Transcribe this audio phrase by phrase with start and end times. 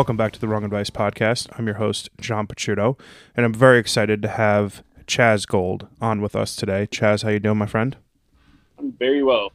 [0.00, 1.46] Welcome back to the Wrong Advice Podcast.
[1.58, 2.98] I'm your host, John Pachuto,
[3.36, 6.88] and I'm very excited to have Chazz Gold on with us today.
[6.90, 7.98] Chazz, how you doing, my friend?
[8.78, 9.52] I'm very well.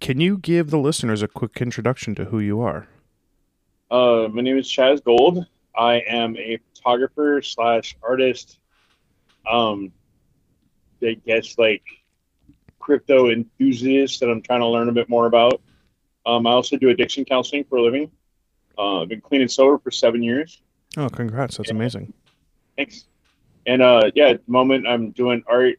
[0.00, 2.88] Can you give the listeners a quick introduction to who you are?
[3.90, 5.46] Uh, my name is Chazz Gold.
[5.74, 8.58] I am a photographer slash artist.
[9.50, 9.90] Um,
[11.02, 11.84] I guess like
[12.78, 15.62] crypto enthusiast that I'm trying to learn a bit more about.
[16.26, 18.10] Um, I also do addiction counseling for a living.
[18.78, 20.62] Uh, I've been clean and sober for seven years.
[20.96, 21.56] Oh, congrats!
[21.56, 22.12] That's amazing.
[22.76, 23.06] Thanks.
[23.66, 25.74] And uh, yeah, at the moment I'm doing art,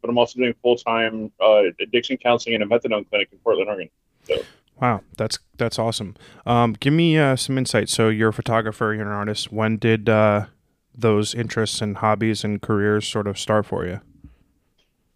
[0.00, 3.68] but I'm also doing full time uh, addiction counseling in a methadone clinic in Portland,
[3.68, 3.90] Oregon.
[4.22, 4.42] So
[4.80, 6.16] Wow, that's that's awesome.
[6.46, 7.88] Um, give me uh, some insight.
[7.88, 9.52] So you're a photographer, you're an artist.
[9.52, 10.46] When did uh,
[10.94, 14.00] those interests and hobbies and careers sort of start for you?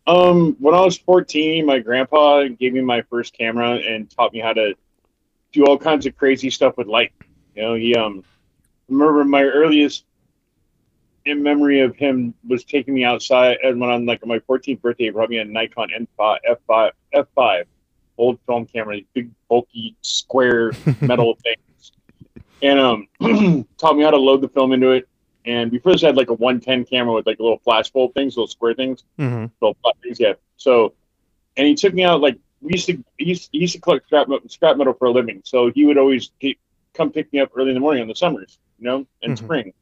[0.07, 4.39] Um, when I was 14, my grandpa gave me my first camera and taught me
[4.39, 4.75] how to
[5.53, 7.13] do all kinds of crazy stuff with light.
[7.59, 8.23] You know, he um,
[8.89, 10.05] I remember my earliest
[11.25, 15.05] in memory of him was taking me outside and when on like my 14th birthday,
[15.05, 17.65] he brought me a Nikon N5 F5 F5
[18.17, 21.93] old film camera, big bulky square metal things,
[22.63, 23.09] and um,
[23.77, 25.09] taught me how to load the film into it.
[25.45, 28.47] And we first had like a 110 camera with like little flash bulb things, little
[28.47, 29.47] square things Mm-hmm.
[29.61, 30.21] little things.
[30.21, 30.35] Yeah.
[30.59, 30.95] So,
[31.57, 34.07] and he took me out like we used to he used, he used to collect
[34.07, 35.43] scrap metal, scrap metal for a living.
[35.45, 36.57] So he would always he,
[36.99, 39.39] come pick me up early in the morning in the summers, you know, in Mhm.
[39.39, 39.73] spring,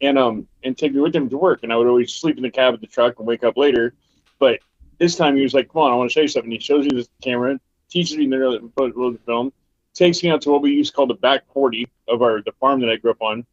[0.00, 1.62] and um and take me with him to work.
[1.62, 3.94] And I would always sleep in the cab of the truck and wake up later.
[4.38, 4.60] But
[4.98, 6.86] this time he was like, "Come on, I want to show you something." He shows
[6.86, 7.60] me this camera,
[7.90, 9.52] teaches me the film,
[9.92, 12.52] takes me out to what we used to call the back forty of our the
[12.52, 13.44] farm that I grew up on,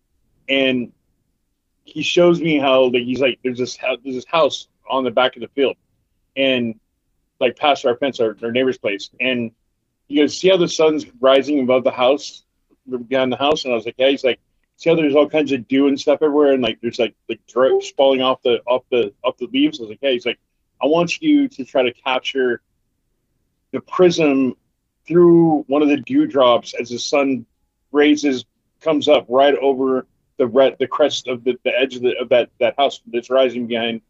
[0.47, 0.91] and
[1.83, 5.11] he shows me how like he's like there's this house, there's this house on the
[5.11, 5.75] back of the field,
[6.35, 6.79] and
[7.39, 9.51] like past our fence, our, our neighbor's place, and
[10.07, 12.43] you goes, see how the sun's rising above the house,
[13.07, 14.09] behind the house, and I was like, yeah.
[14.09, 14.39] He's like,
[14.77, 17.45] see how there's all kinds of dew and stuff everywhere, and like there's like like
[17.47, 19.79] drips falling off the off the off the leaves.
[19.79, 20.11] I was like, yeah.
[20.11, 20.39] He's like,
[20.81, 22.61] I want you to try to capture
[23.71, 24.55] the prism
[25.07, 27.45] through one of the dewdrops as the sun
[27.91, 28.45] raises
[28.79, 32.29] comes up right over the red the crest of the, the edge of, the, of
[32.29, 34.01] that that house that's rising behind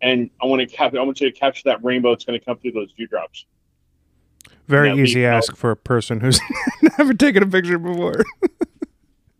[0.00, 2.44] and I want to cap I want you to capture that rainbow that's going to
[2.44, 3.46] come through those dewdrops.
[4.68, 6.40] Very easy ask for a person who's
[6.98, 8.22] never taken a picture before.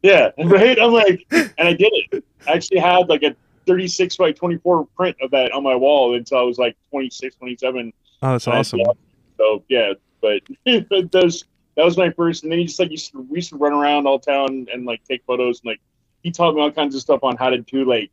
[0.03, 0.81] Yeah, right.
[0.81, 2.25] I'm like, and I did it.
[2.47, 3.37] I actually had like a
[3.67, 7.93] 36 by 24 print of that on my wall until I was like 26, 27.
[8.23, 8.81] Oh, that's awesome.
[9.37, 10.41] So yeah, but
[10.89, 11.45] but those
[11.77, 12.43] that was my first.
[12.43, 14.85] And then he just like used to, we used to run around all town and
[14.85, 15.81] like take photos and like
[16.23, 18.11] he taught me all kinds of stuff on how to do like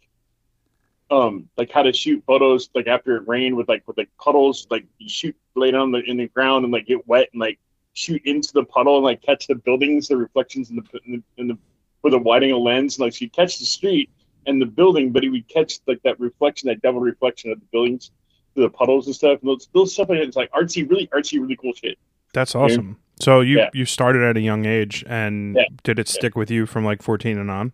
[1.11, 4.65] um like how to shoot photos like after it rained with like with like puddles
[4.71, 7.59] like you shoot lay down the, in the ground and like get wet and like
[7.93, 11.23] shoot into the puddle and like catch the buildings the reflections in the in the,
[11.41, 11.57] in the
[12.01, 14.09] with a wide angle lens like so you catch the street
[14.47, 17.65] and the building but he would catch like that reflection that double reflection of the
[17.71, 18.11] buildings
[18.55, 21.39] the puddles and stuff and those, those stuff like that, it's like artsy really artsy
[21.39, 21.97] really cool shit
[22.33, 22.97] That's awesome.
[23.19, 23.69] So you Yeah.
[23.73, 25.63] you started at a young age, and Yeah.
[25.83, 27.71] did it stick with you from like 14 and on?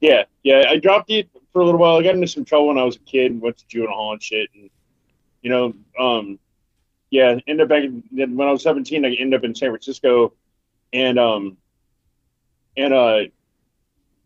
[0.00, 0.64] Yeah, yeah.
[0.68, 1.96] I dropped it for a little while.
[1.96, 4.12] I got into some trouble when I was a kid and went to juvenile hall
[4.12, 4.50] and shit.
[4.54, 4.68] And
[5.40, 6.38] you know, um,
[7.08, 7.38] yeah.
[7.46, 9.06] Ended up back in, when I was seventeen.
[9.06, 10.34] I ended up in San Francisco,
[10.92, 11.56] and um,
[12.76, 13.20] and uh,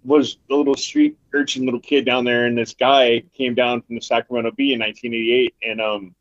[0.02, 2.46] was a little street urchin little kid down there.
[2.46, 6.14] And this guy came down from the Sacramento Bee in 1988 and um,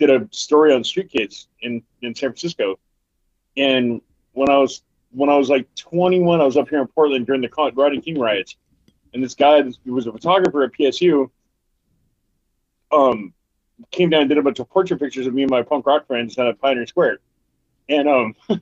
[0.00, 2.80] did a story on street kids in in San Francisco.
[3.56, 4.00] And
[4.32, 7.40] when I was when I was like 21, I was up here in Portland during
[7.40, 8.56] the Rodney King riots
[9.14, 11.30] and this guy who was a photographer at PSU
[12.92, 13.32] um
[13.90, 16.06] came down and did a bunch of portrait pictures of me and my punk rock
[16.06, 17.18] friends down at Pioneer Square.
[17.88, 18.34] And um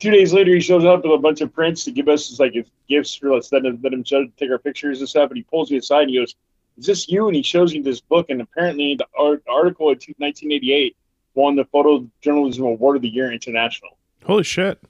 [0.00, 2.54] two days later he shows up with a bunch of prints to give us like
[2.88, 5.44] gifts for us let him let him show, take our pictures and stuff and he
[5.44, 6.34] pulls me aside and he goes,
[6.78, 7.26] Is this you?
[7.26, 10.96] And he shows me this book and apparently the art, article in 1988
[11.34, 14.82] won the photojournalism award of the year international Holy shit!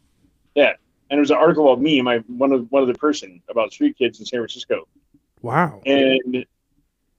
[1.11, 3.73] And it was an article about me, my one of one of the person about
[3.73, 4.87] street kids in San Francisco.
[5.41, 5.81] Wow.
[5.87, 6.45] And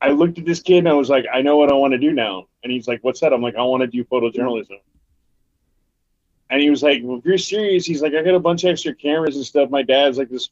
[0.01, 1.97] I looked at this kid and I was like, I know what I want to
[1.97, 2.47] do now.
[2.63, 3.33] And he's like, What's that?
[3.33, 4.79] I'm like, I want to do photojournalism.
[6.49, 8.71] And he was like, Well, if you're serious, he's like, I got a bunch of
[8.71, 9.69] extra cameras and stuff.
[9.69, 10.49] My dad's like this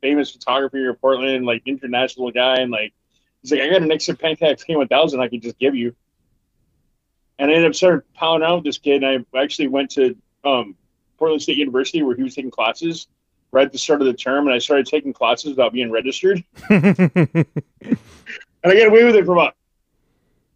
[0.00, 2.92] famous photographer in Portland, like international guy, and like
[3.40, 5.94] he's like, I got an extra Pentax K1000 I could just give you.
[7.38, 9.02] And I ended up starting pounding out with this kid.
[9.02, 10.76] And I actually went to um,
[11.22, 13.06] Portland State University where he was taking classes
[13.52, 16.42] right at the start of the term, and I started taking classes without being registered.
[18.64, 19.54] And I got away with it for about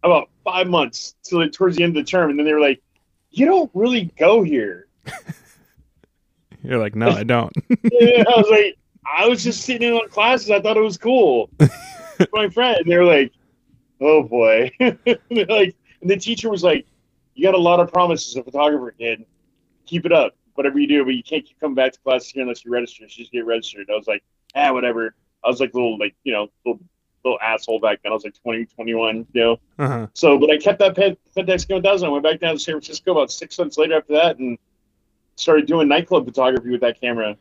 [0.01, 2.59] about five months till like, towards the end of the term, and then they were
[2.61, 2.81] like,
[3.31, 4.87] "You don't really go here."
[6.63, 7.51] You're like, no, I don't.
[7.69, 10.51] and I was like, I was just sitting in on classes.
[10.51, 11.49] I thought it was cool.
[12.31, 13.33] my friend, they were like,
[13.99, 16.85] "Oh boy," like, and the teacher was like,
[17.35, 19.25] "You got a lot of promise as a photographer, kid.
[19.85, 20.33] Keep it up.
[20.57, 23.07] Whatever you do, but you can't keep coming back to class here unless you register.
[23.07, 24.23] So just get registered." I was like,
[24.55, 26.81] "Ah, whatever." I was like little, like you know, little
[27.23, 28.11] little asshole back then.
[28.11, 29.59] I was like 20, 21, you know.
[29.79, 30.07] Uh-huh.
[30.13, 32.07] So, but I kept that Pen- Pentax 1000.
[32.07, 34.57] I went back down to San Francisco about six months later after that, and
[35.35, 37.37] started doing nightclub photography with that camera.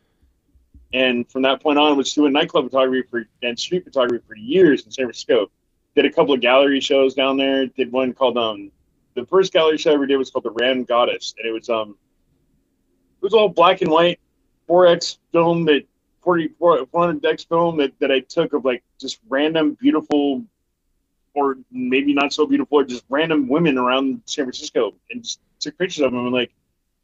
[0.92, 4.36] And from that point on, I was doing nightclub photography for and street photography for
[4.36, 5.50] years in San Francisco.
[5.94, 7.66] Did a couple of gallery shows down there.
[7.66, 8.70] Did one called um
[9.14, 11.68] the first gallery show I ever did was called the Ram Goddess, and it was
[11.68, 11.96] um
[13.26, 14.20] was all black and white
[14.70, 15.84] 4x film that
[16.22, 20.44] 40 400x film that, that I took of like just random beautiful
[21.34, 25.76] or maybe not so beautiful or just random women around San Francisco and just took
[25.76, 26.52] pictures of them and like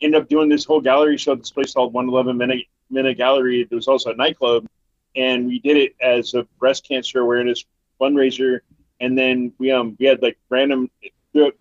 [0.00, 3.64] ended up doing this whole gallery show at this place called 111 Minna, Minna Gallery.
[3.64, 4.68] There was also a nightclub
[5.16, 7.64] and we did it as a breast cancer awareness
[8.00, 8.60] fundraiser.
[9.00, 10.88] And then we um we had like random
[11.32, 11.52] you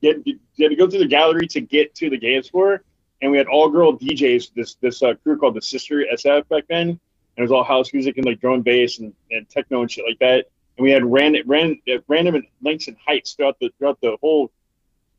[0.00, 2.82] you had to go through the gallery to get to the dance floor
[3.22, 4.52] and we had all girl DJs.
[4.54, 6.98] This this uh, crew called the Sister SF back then, and
[7.36, 10.04] it was all house music and like drum and bass and, and techno and shit
[10.06, 10.46] like that.
[10.76, 14.50] And we had random ran, random lengths and heights throughout the throughout the whole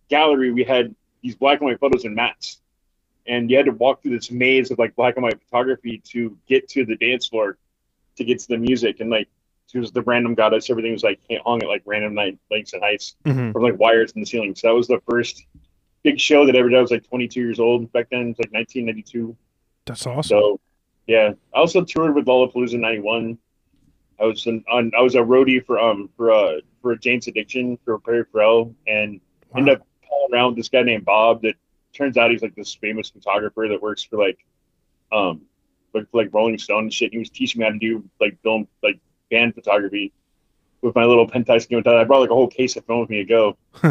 [0.09, 0.51] gallery.
[0.51, 2.61] We had these black and white photos and mats,
[3.25, 6.37] and you had to walk through this maze of like black and white photography to
[6.47, 7.57] get to the dance floor,
[8.17, 8.99] to get to the music.
[8.99, 9.27] And like
[9.73, 10.69] it was the random goddess.
[10.69, 13.51] Everything was like hung at like random night lengths and heights Mhm.
[13.51, 14.55] from like wires in the ceiling.
[14.55, 15.43] So that was the first
[16.07, 16.77] big show that I ever did.
[16.77, 18.21] I was like 22 years old back then.
[18.21, 19.35] It was like 1992.
[19.85, 20.29] That's awesome.
[20.29, 20.59] So
[21.05, 23.37] yeah, I also toured with Lollapalooza '91.
[24.19, 27.77] I was an, on I was a roadie for um for uh for Jane's Addiction
[27.83, 29.19] for Perry Farrell and
[29.49, 29.59] Wow.
[29.59, 31.55] ended up calling around with this guy named Bob that
[31.93, 34.39] turns out he's like this famous photographer that works for like
[35.11, 35.41] um
[35.93, 37.11] like like Rolling Stone and shit.
[37.11, 38.99] He was teaching me how to do like film like
[39.29, 40.13] band photography
[40.81, 41.81] with my little Pentax game.
[41.85, 43.57] I brought like a whole case of film with me to go.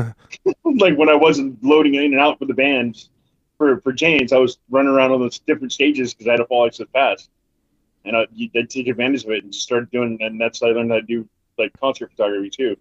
[0.65, 3.09] like when I wasn't loading in and out for the band
[3.59, 6.47] for for Jane's, I was running around on those different stages because I had to
[6.47, 7.31] fall so fast,
[8.05, 10.19] and I I'd take advantage of it and just started doing.
[10.21, 11.29] And that's how I learned how to do
[11.59, 12.77] like concert photography too.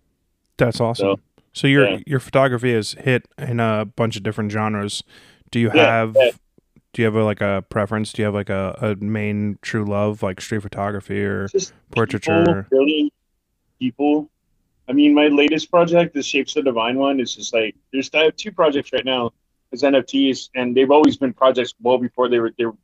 [0.57, 1.15] That's awesome.
[1.17, 1.19] So,
[1.53, 1.99] So, your yeah.
[2.05, 5.03] your photography is hit in a bunch of different genres.
[5.51, 6.31] Do you Yeah, have yeah.
[6.93, 8.11] do you have a, like a preference?
[8.13, 12.63] Do you have like a, a main true love like street photography or Just portraiture?
[12.69, 13.11] people, really
[13.91, 14.29] people.
[14.87, 18.09] I mean, my latest project, the Shapes of Divine one, is just like there's.
[18.13, 19.31] I have two projects right now
[19.73, 22.51] as NFTs, and they've always been projects well before they were.
[22.57, 22.77] They were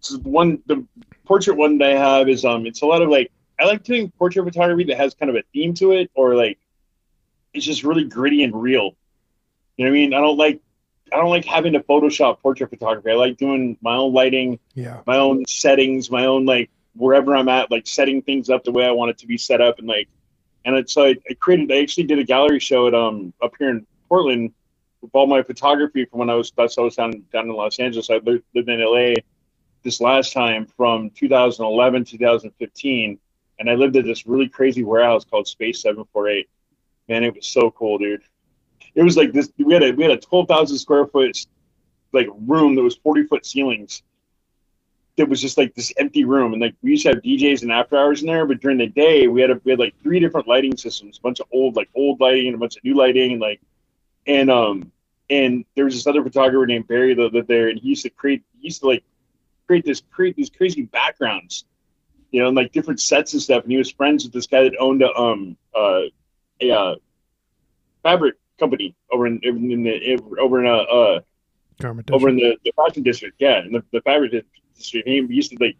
[0.00, 0.86] so one the
[1.24, 2.66] portrait one that I have is um.
[2.66, 3.30] It's a lot of like
[3.60, 6.58] I like doing portrait photography that has kind of a theme to it, or like
[7.52, 8.94] it's just really gritty and real.
[9.76, 10.14] You know what I mean?
[10.14, 10.60] I don't like
[11.12, 13.10] I don't like having to Photoshop portrait photography.
[13.10, 15.00] I like doing my own lighting Yeah.
[15.06, 18.84] my own settings, my own like wherever I'm at, like setting things up the way
[18.84, 20.08] I want it to be set up, and like,
[20.64, 21.70] and it's so I, created.
[21.72, 24.52] I actually did a gallery show at um up here in Portland
[25.00, 27.78] with all my photography from when I was that's I was down down in Los
[27.78, 28.10] Angeles.
[28.10, 29.14] I lived, lived in LA
[29.82, 33.18] this last time from 2011 2015,
[33.58, 36.48] and I lived at this really crazy warehouse called Space 748.
[37.08, 38.22] Man, it was so cool, dude.
[38.94, 39.50] It was like this.
[39.58, 41.36] We had a we had a 12,000 square foot
[42.12, 44.02] like room that was 40 foot ceilings
[45.20, 46.54] that was just like this empty room.
[46.54, 48.86] And like we used to have DJs and after hours in there, but during the
[48.86, 51.76] day we had a, we had like three different lighting systems, a bunch of old
[51.76, 53.60] like old lighting and a bunch of new lighting and like
[54.26, 54.90] and um
[55.28, 58.10] and there was this other photographer named Barry that lived there and he used to
[58.10, 59.04] create he used to like
[59.66, 61.66] create this create these crazy backgrounds,
[62.30, 63.62] you know, and like different sets and stuff.
[63.64, 66.04] And he was friends with this guy that owned a um uh
[66.62, 66.94] a uh,
[68.02, 71.20] fabric company over in in the over in uh, uh
[71.78, 74.44] Garment over in the, the fashion district, yeah, in the, the fabric
[74.94, 75.76] we used to like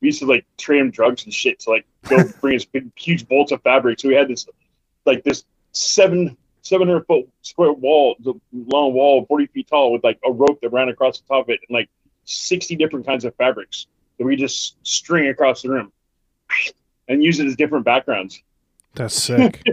[0.00, 2.90] we used to like trade him drugs and shit to like go bring us big
[2.98, 4.00] huge bolts of fabric.
[4.00, 4.46] So we had this
[5.06, 10.04] like this seven seven hundred foot square wall, the long wall, forty feet tall, with
[10.04, 11.88] like a rope that ran across the top of it, and like
[12.24, 13.86] sixty different kinds of fabrics
[14.18, 15.92] that we just string across the room
[17.08, 18.42] and use it as different backgrounds.
[18.94, 19.62] That's sick.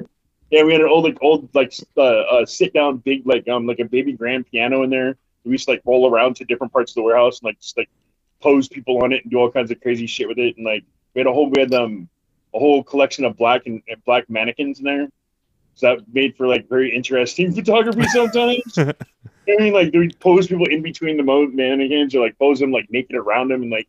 [0.52, 3.68] Yeah, we had an old like old like uh, uh, sit down big like um
[3.68, 5.16] like a baby grand piano in there.
[5.44, 7.78] We used to like roll around to different parts of the warehouse and like just
[7.78, 7.88] like
[8.42, 10.58] pose people on it and do all kinds of crazy shit with it.
[10.58, 12.10] And like we had a whole we had um
[12.54, 15.08] a whole collection of black and, and black mannequins in there.
[15.76, 18.78] So that made for like very interesting photography sometimes.
[18.78, 22.72] I mean, like we pose people in between the mo- mannequins or like pose them
[22.72, 23.88] like naked around them and like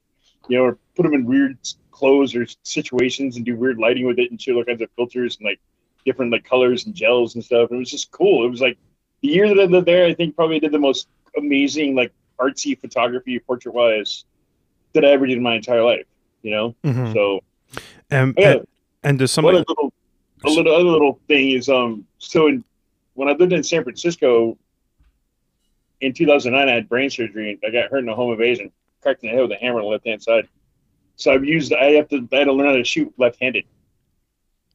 [0.49, 1.59] you know or put them in weird
[1.91, 5.37] clothes or situations and do weird lighting with it and shoot all kinds of filters
[5.37, 5.61] and like
[6.05, 7.71] different like colors and gels and stuff.
[7.71, 8.47] And it was just cool.
[8.47, 8.79] It was like
[9.21, 12.79] the year that I lived there, I think probably did the most amazing like artsy
[12.79, 14.25] photography portrait wise
[14.95, 16.07] that I ever did in my entire life.
[16.43, 17.13] You know, Mhm.
[17.13, 17.41] so
[18.11, 18.53] And, yeah.
[18.53, 18.67] and
[19.03, 19.93] and does somebody other little,
[20.45, 22.07] a little other little thing is um.
[22.19, 22.65] So in,
[23.15, 24.57] when I lived in San Francisco
[26.01, 27.51] in 2009, I had brain surgery.
[27.51, 28.71] And I got hurt in a home invasion,
[29.03, 30.49] cracked in the head with a hammer on the left hand side.
[31.17, 31.73] So I've used.
[31.75, 32.27] I have to.
[32.33, 33.65] I had to learn how to shoot left handed.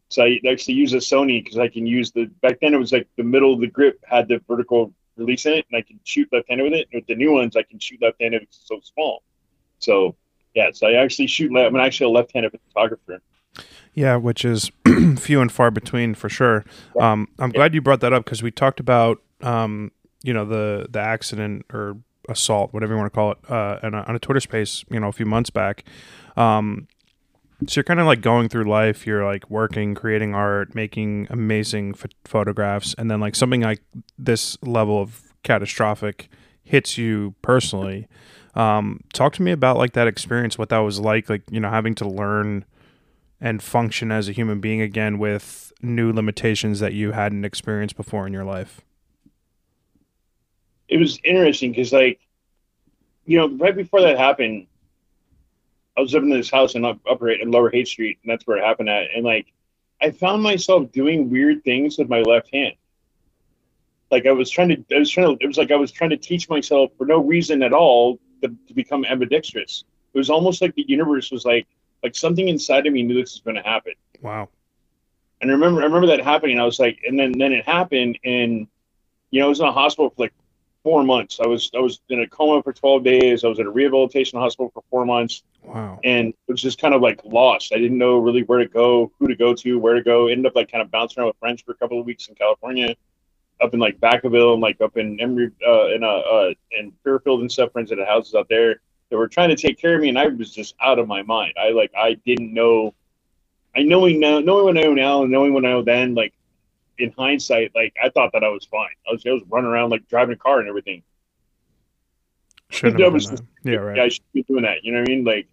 [0.09, 2.25] So I actually use a Sony because I can use the.
[2.41, 5.53] Back then it was like the middle of the grip had the vertical release in
[5.53, 6.87] it, and I can shoot left handed with it.
[6.93, 8.43] And with the new ones, I can shoot left handed.
[8.43, 9.23] It's so small.
[9.85, 10.15] So
[10.53, 11.55] yeah, so I actually shoot.
[11.55, 13.21] I'm actually a left handed photographer.
[13.93, 14.71] Yeah, which is
[15.17, 16.65] few and far between for sure.
[16.99, 19.91] Um, I'm glad you brought that up because we talked about um,
[20.23, 23.93] you know the the accident or assault, whatever you want to call it, uh, on,
[23.93, 25.83] a, on a Twitter space, you know, a few months back.
[26.35, 26.87] Um,
[27.67, 29.05] so you're kind of like going through life.
[29.05, 33.81] You're like working, creating art, making amazing ph- photographs, and then like something like
[34.17, 36.27] this level of catastrophic
[36.63, 38.07] hits you personally.
[38.55, 41.69] Um, talk to me about like that experience, what that was like, like you know,
[41.69, 42.65] having to learn
[43.41, 48.25] and function as a human being again with new limitations that you hadn't experienced before
[48.25, 48.81] in your life.
[50.87, 52.19] it was interesting because like
[53.25, 54.67] you know right before that happened
[55.97, 58.45] i was living in this house in up- upper in lower haight street and that's
[58.45, 59.47] where it happened at and like
[60.01, 62.73] i found myself doing weird things with my left hand
[64.11, 66.11] like i was trying to i was trying to it was like i was trying
[66.11, 70.61] to teach myself for no reason at all to, to become ambidextrous it was almost
[70.61, 71.67] like the universe was like
[72.03, 74.49] like something inside of me knew this was going to happen Wow.
[75.41, 76.59] and I remember, I remember that happening.
[76.59, 78.67] I was like, and then, then it happened, and
[79.31, 80.33] you know, I was in a hospital for like
[80.83, 81.39] four months.
[81.43, 83.43] I was, I was in a coma for twelve days.
[83.43, 85.99] I was in a rehabilitation hospital for four months, Wow.
[86.03, 87.73] and it was just kind of like lost.
[87.73, 90.27] I didn't know really where to go, who to go to, where to go.
[90.27, 92.35] Ended up like kind of bouncing around with friends for a couple of weeks in
[92.35, 92.95] California,
[93.61, 97.41] up in like Vacaville and like up in Emory, uh, in uh, uh, in Fairfield
[97.41, 97.71] and stuff.
[97.71, 100.19] Friends that had houses out there that were trying to take care of me, and
[100.19, 101.53] I was just out of my mind.
[101.59, 102.93] I like, I didn't know.
[103.75, 106.33] I knowing now, knowing what I know now, and knowing what I know then, like
[106.97, 108.89] in hindsight, like I thought that I was fine.
[109.07, 111.03] I was, I was running around like driving a car and everything.
[112.69, 113.71] Shouldn't have was done that.
[113.71, 113.97] Yeah, right.
[113.97, 114.83] Yeah, I should be doing that.
[114.83, 115.23] You know what I mean?
[115.23, 115.47] Like,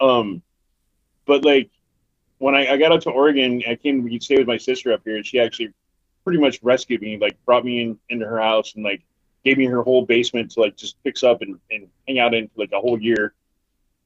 [0.00, 0.42] um,
[1.26, 1.70] but like
[2.38, 5.02] when I, I got out to Oregon, I came to stay with my sister up
[5.04, 5.72] here, and she actually
[6.26, 9.00] pretty much rescued me, like brought me in into her house and like
[9.44, 12.48] gave me her whole basement to like just fix up and, and hang out in
[12.48, 13.32] for like a whole year,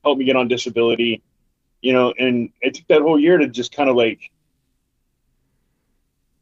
[0.05, 1.23] helped me get on disability,
[1.81, 4.31] you know, and it took that whole year to just kind of like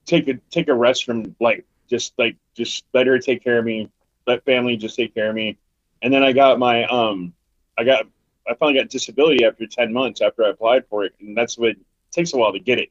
[0.05, 3.65] take a take a rest from life, just like just let her take care of
[3.65, 3.89] me,
[4.27, 5.59] let family just take care of me,
[6.03, 7.33] and then I got my um,
[7.79, 8.05] I got
[8.51, 11.77] I finally got disability after ten months after I applied for it, and that's what
[12.11, 12.91] takes a while to get it,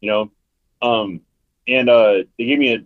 [0.00, 0.30] you know,
[0.82, 1.22] um,
[1.68, 2.78] and uh, they gave me a,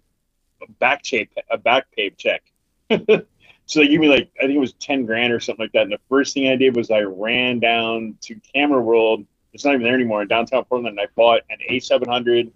[0.65, 2.43] a back pay a back pay check.
[2.91, 5.83] so they gave me like I think it was ten grand or something like that.
[5.85, 9.25] And the first thing I did was I ran down to Camera World.
[9.53, 10.99] It's not even there anymore in downtown Portland.
[10.99, 12.51] And I bought an A700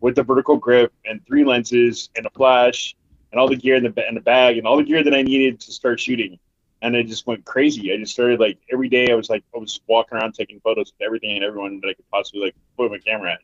[0.00, 2.94] with the vertical grip and three lenses and a flash
[3.30, 5.22] and all the gear in the in the bag and all the gear that I
[5.22, 6.38] needed to start shooting.
[6.82, 7.92] And I just went crazy.
[7.92, 9.10] I just started like every day.
[9.10, 11.94] I was like I was walking around taking photos of everything and everyone that I
[11.94, 13.40] could possibly like put my camera at,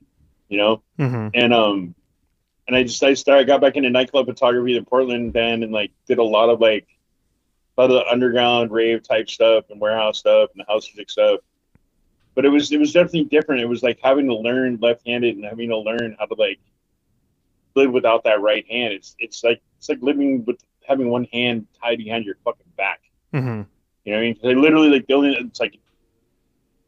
[0.49, 1.29] you know Mm-hmm.
[1.35, 1.95] and um
[2.69, 5.91] and I just I started got back into nightclub photography in Portland then and like
[6.07, 6.87] did a lot of like
[7.77, 11.11] a lot of the underground rave type stuff and warehouse stuff and the house music
[11.11, 11.41] stuff.
[12.35, 13.63] But it was it was definitely different.
[13.63, 16.61] It was like having to learn left handed and having to learn how to like
[17.75, 18.93] live without that right hand.
[18.93, 23.01] It's it's like it's like living with having one hand tied behind your fucking back.
[23.33, 23.63] Mm-hmm.
[24.05, 24.35] You know what I mean?
[24.35, 25.79] 'Cause I literally like the only it's like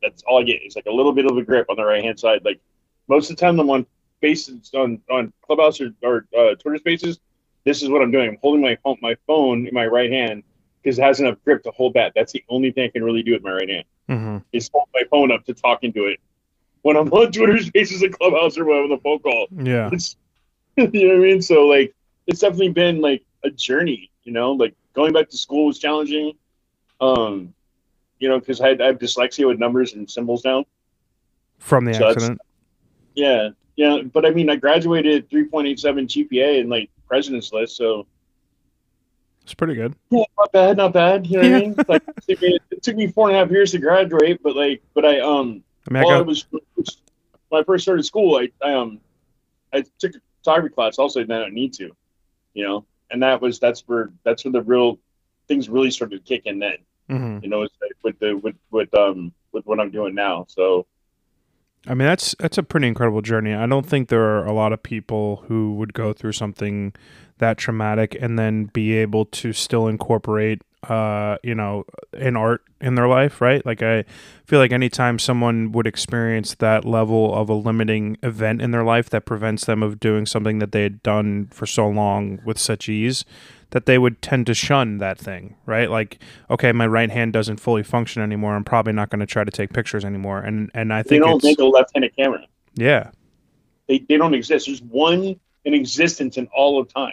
[0.03, 0.63] that's all I get.
[0.63, 2.45] It's like a little bit of a grip on the right hand side.
[2.45, 2.61] Like
[3.09, 3.87] most of the time, I'm on
[4.21, 7.19] bases on on Clubhouse or, or uh, Twitter Spaces.
[7.65, 8.29] This is what I'm doing.
[8.31, 10.43] I'm holding my phone, my phone in my right hand
[10.83, 12.13] because it has enough grip to hold that.
[12.15, 14.39] That's the only thing I can really do with my right hand Mm-hmm.
[14.53, 16.19] is hold my phone up to talk into it.
[16.83, 19.91] When I'm on Twitter Spaces and Clubhouse or when I'm on the phone call, Yeah.
[19.93, 20.17] it's
[20.77, 21.43] you know what I mean.
[21.43, 21.95] So like,
[22.27, 24.11] it's definitely been like a journey.
[24.25, 26.33] You know, like going back to school was challenging.
[27.01, 27.53] Um,
[28.19, 30.65] you know, because I, had- I have dyslexia with numbers and symbols now.
[31.59, 32.41] From the So accident.
[33.15, 34.03] Yeah, yeah.
[34.03, 38.07] But I mean, I graduated 3.87 GPA and like president's list, so
[39.43, 39.95] It's pretty good.
[40.11, 41.27] yeah, not bad, not bad.
[41.27, 41.81] You know what I mean?
[41.89, 44.55] Like, it took, me, it took me four and a half years to graduate, but
[44.55, 46.47] like, but I um, I mean, I while I got was
[47.49, 49.01] when I first started school, I, I um,
[49.73, 50.99] I took a photography class.
[50.99, 51.91] Also, did not need to,
[52.53, 54.99] you know, and that was that's where that's where the real
[55.49, 56.59] things really started to kick in.
[56.59, 56.77] Then,
[57.09, 60.45] hmm you know, like with the with with um with what I'm doing now.
[60.49, 60.87] So
[61.87, 63.55] I mean, that's that's a pretty incredible journey.
[63.55, 66.93] I don't think there are a lot of people who would go through something
[67.39, 71.85] that traumatic and then be able to still incorporate uh, you know,
[72.15, 73.65] in art in their life, right?
[73.67, 74.05] Like I
[74.47, 79.11] feel like anytime someone would experience that level of a limiting event in their life
[79.11, 82.89] that prevents them of doing something that they had done for so long with such
[82.89, 83.25] ease,
[83.71, 85.91] that they would tend to shun that thing, right?
[85.91, 86.19] Like,
[86.49, 88.57] okay, my right hand doesn't fully function anymore.
[88.57, 90.41] I'm probably not going to try to take pictures anymore.
[90.41, 92.47] And and I think They don't make a left-handed camera.
[92.75, 93.11] yeah,
[93.89, 94.67] They they don't exist.
[94.67, 97.13] There's one in existence in all of time.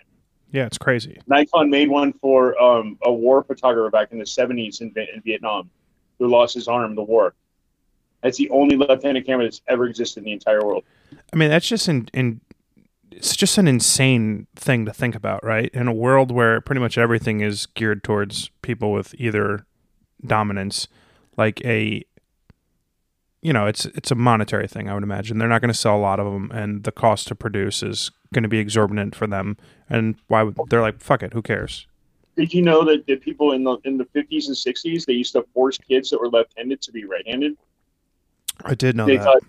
[0.52, 1.20] Yeah, it's crazy.
[1.28, 5.70] Nikon made one for um, a war photographer back in the 70s in, in Vietnam
[6.20, 7.34] who lost his arm in the war.
[8.24, 10.84] That's the only left-handed camera that's ever existed in the entire world.
[11.32, 12.42] I mean, that's just in, in
[13.12, 15.70] it's just an insane thing to think about, right?
[15.74, 19.66] In a world where pretty much everything is geared towards people with either
[20.26, 20.88] dominance,
[21.36, 22.04] like a
[23.42, 25.38] you know, it's it's a monetary thing, I would imagine.
[25.38, 28.12] They're not going to sell a lot of them and the cost to produce is
[28.34, 29.58] going to be exorbitant for them.
[29.90, 31.88] And why would they're like, fuck it, who cares?
[32.36, 35.34] Did you know that, that people in the in the 50s and 60s they used
[35.34, 37.58] to force kids that were left-handed to be right-handed?
[38.64, 39.24] I did know they that.
[39.24, 39.44] thought,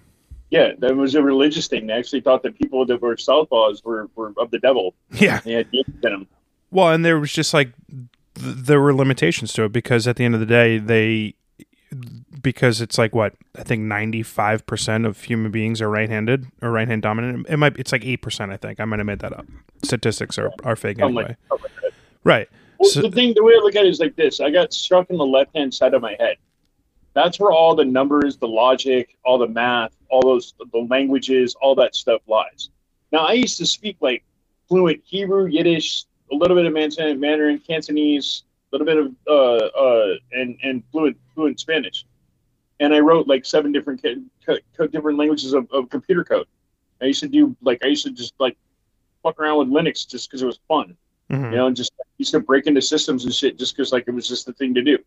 [0.50, 1.87] yeah, that was a religious thing.
[1.87, 4.95] They actually thought that people that were southpaws were, were of the devil.
[5.12, 5.40] yeah.
[5.40, 6.26] They had demons in them.
[6.71, 8.00] Well, and there was just like th-
[8.35, 11.35] there were limitations to it because at the end of the day, they
[12.42, 16.47] because it's like what I think ninety five percent of human beings are right handed
[16.62, 17.47] or right hand dominant.
[17.49, 18.52] It might it's like eight percent.
[18.52, 19.47] I think I might have made that up.
[19.85, 21.23] Statistics are are fake anyway.
[21.25, 21.92] like, something like that.
[22.25, 22.49] Right.
[22.78, 24.73] Well, So- the thing, the way I look at it is like this: I got
[24.73, 26.37] struck in the left-hand side of my head.
[27.14, 31.75] That's where all the numbers, the logic, all the math, all those the languages, all
[31.76, 32.71] that stuff lies.
[33.11, 34.23] Now, I used to speak like
[34.68, 39.66] fluent Hebrew, Yiddish, a little bit of Mandarin, Mandarin Cantonese, a little bit of uh,
[39.66, 42.05] uh, and and fluent fluent Spanish.
[42.81, 46.46] And I wrote like seven different co- co- different languages of, of computer code.
[47.01, 48.57] I used to do like I used to just like
[49.22, 50.96] fuck around with Linux just because it was fun
[51.31, 51.51] Mhm.
[51.51, 54.12] you know, and just used to break into systems and shit just because like it
[54.12, 54.98] was just the thing to do.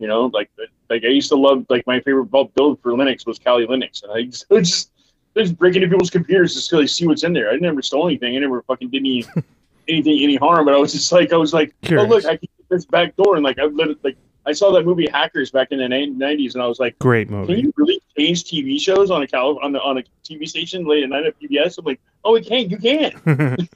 [0.00, 0.50] You know, like
[0.90, 4.10] like I used to love like my favorite build for Linux was Kali Linux, and
[4.12, 4.90] I just I just,
[5.36, 7.50] just break into people's computers just to like, see what's in there.
[7.52, 8.34] I never stole anything.
[8.36, 9.24] I never fucking did any
[9.88, 12.06] anything any harm, but I was just like I was like, Curious.
[12.06, 14.16] oh look, I can get this back door, and like I lit like
[14.48, 16.98] I saw that movie Hackers back in the nineties, and I was like.
[16.98, 20.02] Great movie." Can you really change TV shows on a Cal- on the on a
[20.24, 21.78] TV station late at night at PBS?
[21.78, 22.70] I'm like, oh, it can't.
[22.70, 23.12] You can.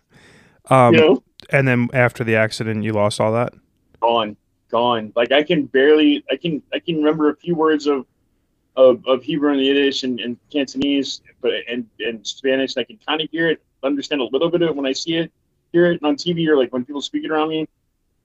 [0.71, 3.53] um, you know, and then after the accident, you lost all that.
[4.01, 4.37] gone,
[4.71, 5.13] gone.
[5.15, 8.07] Like I can barely, I can, I can remember a few words of,
[8.77, 12.77] of, of Hebrew and Yiddish and, and Cantonese, but and and Spanish.
[12.79, 15.17] I can kind of hear it, understand a little bit of it when I see
[15.17, 15.31] it,
[15.73, 17.69] hear it on TV or like when people speak it around me.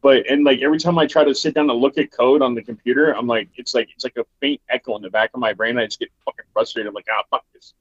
[0.02, 2.54] But and like every time I try to sit down and look at code on
[2.54, 5.40] the computer, I'm like, it's like it's like a faint echo in the back of
[5.40, 5.78] my brain.
[5.78, 6.88] I just get fucking frustrated.
[6.88, 7.74] I'm like, ah, fuck this.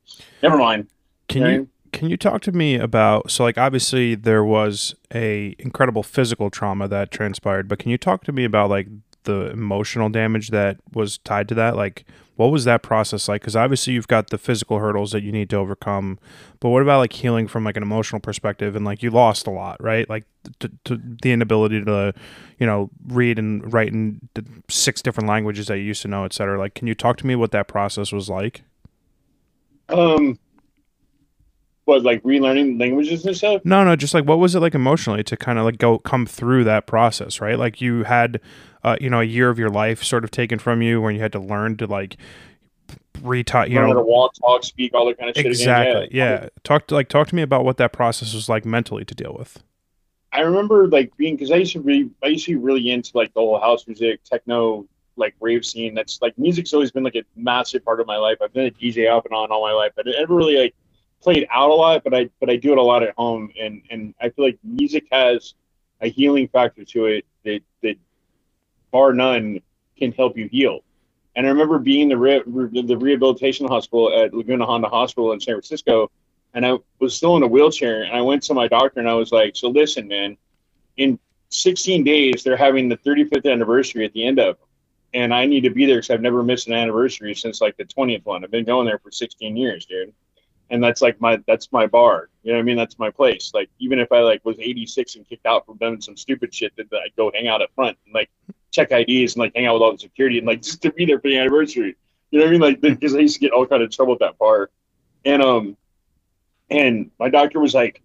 [0.42, 0.88] Never mind.
[1.28, 5.54] Can I you can you talk to me about so like obviously there was a
[5.58, 8.88] incredible physical trauma that transpired, but can you talk to me about like
[9.24, 11.76] the emotional damage that was tied to that?
[11.76, 12.04] Like
[12.36, 13.40] what was that process like?
[13.40, 16.18] Because obviously you've got the physical hurdles that you need to overcome,
[16.60, 18.76] but what about like healing from like an emotional perspective?
[18.76, 20.08] And like you lost a lot, right?
[20.08, 20.24] Like
[20.60, 22.14] to, to the inability to,
[22.58, 24.20] you know, read and write in
[24.68, 26.58] six different languages that you used to know, et cetera.
[26.58, 28.62] Like, can you talk to me what that process was like?
[29.88, 30.38] Um,
[31.86, 33.62] what like relearning languages and stuff?
[33.64, 36.26] No, no, just like what was it like emotionally to kind of like go come
[36.26, 37.58] through that process, right?
[37.58, 38.40] Like you had,
[38.84, 41.20] uh, you know, a year of your life sort of taken from you, when you
[41.22, 42.16] had to learn to like
[43.18, 45.46] retaught, you Learn know, walk, talk, speak, all that kind of shit.
[45.46, 46.08] exactly, Again.
[46.12, 46.48] yeah.
[46.64, 49.34] Talk to like talk to me about what that process was like mentally to deal
[49.38, 49.62] with.
[50.32, 53.12] I remember like being because I used to be I used to be really into
[53.14, 55.94] like the whole house music, techno, like rave scene.
[55.94, 58.38] That's like music's always been like a massive part of my life.
[58.42, 60.74] I've been a DJ off and on all my life, but I never really like
[61.22, 62.04] played out a lot.
[62.04, 64.58] But I but I do it a lot at home, and and I feel like
[64.62, 65.54] music has
[66.00, 67.96] a healing factor to it that that
[68.90, 69.60] bar none
[69.98, 70.80] can help you heal.
[71.34, 75.32] And I remember being in the re- re- the rehabilitation hospital at Laguna Honda Hospital
[75.32, 76.10] in San Francisco,
[76.54, 78.02] and I was still in a wheelchair.
[78.02, 80.36] And I went to my doctor and I was like, "So listen, man,
[80.96, 81.18] in
[81.50, 84.56] 16 days they're having the 35th anniversary at the end of,
[85.14, 87.84] and I need to be there because I've never missed an anniversary since like the
[87.84, 88.44] 20th one.
[88.44, 90.12] I've been going there for 16 years, dude,
[90.70, 92.28] and that's like my that's my bar.
[92.42, 92.76] You know what I mean?
[92.76, 93.52] That's my place.
[93.54, 96.74] Like even if I like was 86 and kicked out for doing some stupid shit,
[96.76, 98.30] that I'd go hang out up front and like
[98.72, 101.04] check IDs and like hang out with all the security and like just to be
[101.04, 101.96] there for the anniversary.
[102.30, 102.60] You know what I mean?
[102.60, 104.70] Like because I used to get all kind of trouble at that bar,
[105.24, 105.76] and um,
[106.70, 108.02] and my doctor was like,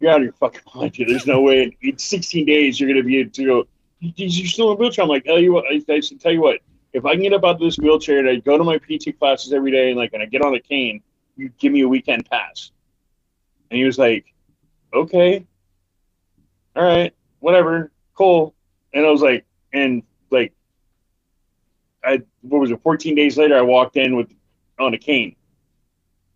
[0.00, 1.08] "You're out of your fucking mind, dude.
[1.08, 3.66] There's no way in, in 16 days you're gonna be able to go.
[4.00, 6.42] You're still in a wheelchair." I'm like, "Tell you what, I, I said, tell you
[6.42, 6.60] what.
[6.94, 9.18] If I can get up out of this wheelchair and I go to my PT
[9.18, 11.02] classes every day and like and I get on a cane,
[11.38, 12.70] you give me a weekend pass."
[13.70, 14.26] And he was like,
[14.92, 15.46] "Okay,
[16.76, 18.54] all right, whatever, cool."
[18.92, 20.52] And I was like, and like,
[22.04, 22.82] I what was it?
[22.82, 24.32] 14 days later, I walked in with
[24.78, 25.36] on a cane,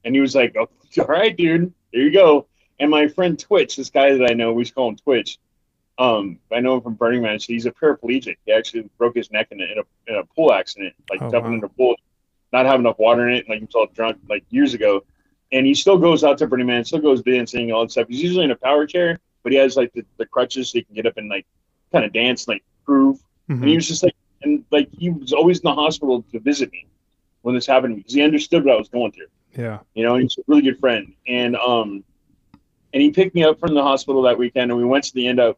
[0.04, 2.46] and he was like, oh, "All right, dude, there you go."
[2.80, 5.38] And my friend Twitch, this guy that I know, we just call him Twitch.
[5.98, 7.38] Um, I know him from Burning Man.
[7.38, 8.38] So he's a paraplegic.
[8.44, 11.30] He actually broke his neck in a, in a, in a pool accident, like Oh,
[11.30, 11.58] jumping wow.
[11.58, 11.94] in a pool,
[12.52, 15.04] not having enough water in it, like he was all drunk, like years ago.
[15.52, 18.08] And he still goes out to Burning Man, still goes dancing, all that stuff.
[18.08, 20.84] He's usually in a power chair, but he has like the, the crutches so he
[20.84, 21.46] can get up and like
[21.92, 23.18] kind of dance, like groove.
[23.48, 23.76] And he Mhm.
[23.76, 26.86] was just like, and like he was always in the hospital to visit me
[27.42, 29.26] when this happened because he understood what I was going through.
[29.56, 29.80] Yeah.
[29.94, 32.02] You know, he's a really good friend, and um,
[32.94, 35.26] and he picked me up from the hospital that weekend, and we went to the
[35.26, 35.56] EndUp,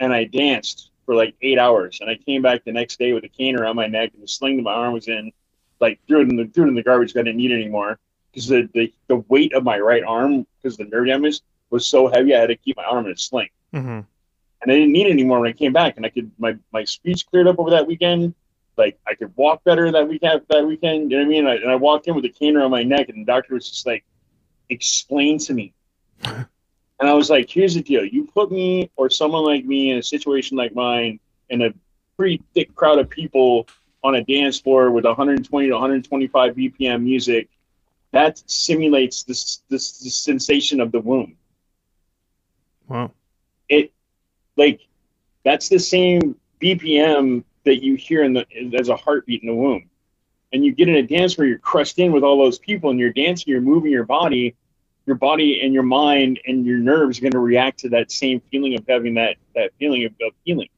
[0.00, 3.24] and I danced for like eight hours, and I came back the next day with
[3.24, 5.30] a cane around my neck and the sling that my arm was in,
[5.80, 7.12] like threw it in the threw it in the garbage.
[7.16, 7.98] I didn't need it anymore
[8.30, 12.08] because the, the the weight of my right arm because the nerve damage was so
[12.08, 14.00] heavy, I had to keep my arm in a sling hmm
[14.62, 15.96] and I didn't need it anymore when I came back.
[15.96, 18.34] And I could my my speech cleared up over that weekend.
[18.76, 20.42] Like I could walk better that weekend.
[20.48, 21.46] That weekend, you know what I mean?
[21.46, 23.68] I, and I walked in with a cane around my neck, and the doctor was
[23.68, 24.04] just like,
[24.68, 25.72] "Explain to me."
[26.24, 26.46] and
[27.00, 30.02] I was like, "Here's the deal: you put me or someone like me in a
[30.02, 31.72] situation like mine, in a
[32.16, 33.68] pretty thick crowd of people
[34.02, 37.48] on a dance floor with 120 to 125 BPM music."
[38.12, 41.36] That simulates this, this, this sensation of the womb
[42.88, 43.12] Wow.
[43.68, 43.92] it
[44.56, 44.80] like
[45.44, 48.46] that's the same BPM that you hear in the
[48.78, 49.88] as a heartbeat in the womb.
[50.52, 52.98] And you get in a dance where you're crushed in with all those people and
[52.98, 54.56] you're dancing, you're moving your body,
[55.04, 58.40] your body and your mind and your nerves are going to react to that same
[58.50, 60.68] feeling of having that that feeling of, of healing.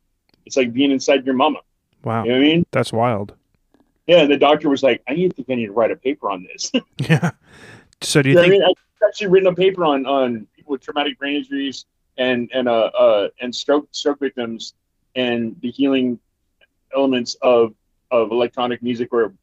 [0.44, 1.60] It's like being inside your mama.
[2.04, 2.24] Wow.
[2.24, 2.66] You know what I mean?
[2.70, 3.34] That's wild.
[4.06, 4.22] Yeah.
[4.22, 6.30] And the doctor was like, I need to think I need to write a paper
[6.30, 6.72] on this.
[7.08, 7.30] Yeah.
[8.02, 8.52] So do You you think?
[8.52, 8.62] I mean?
[8.64, 11.84] I've actually written a paper on, on people with traumatic brain injuries
[12.16, 14.74] and and uh, uh and stroke stroke victims
[15.16, 16.18] and the healing
[16.94, 17.74] elements of
[18.10, 19.34] of electronic music or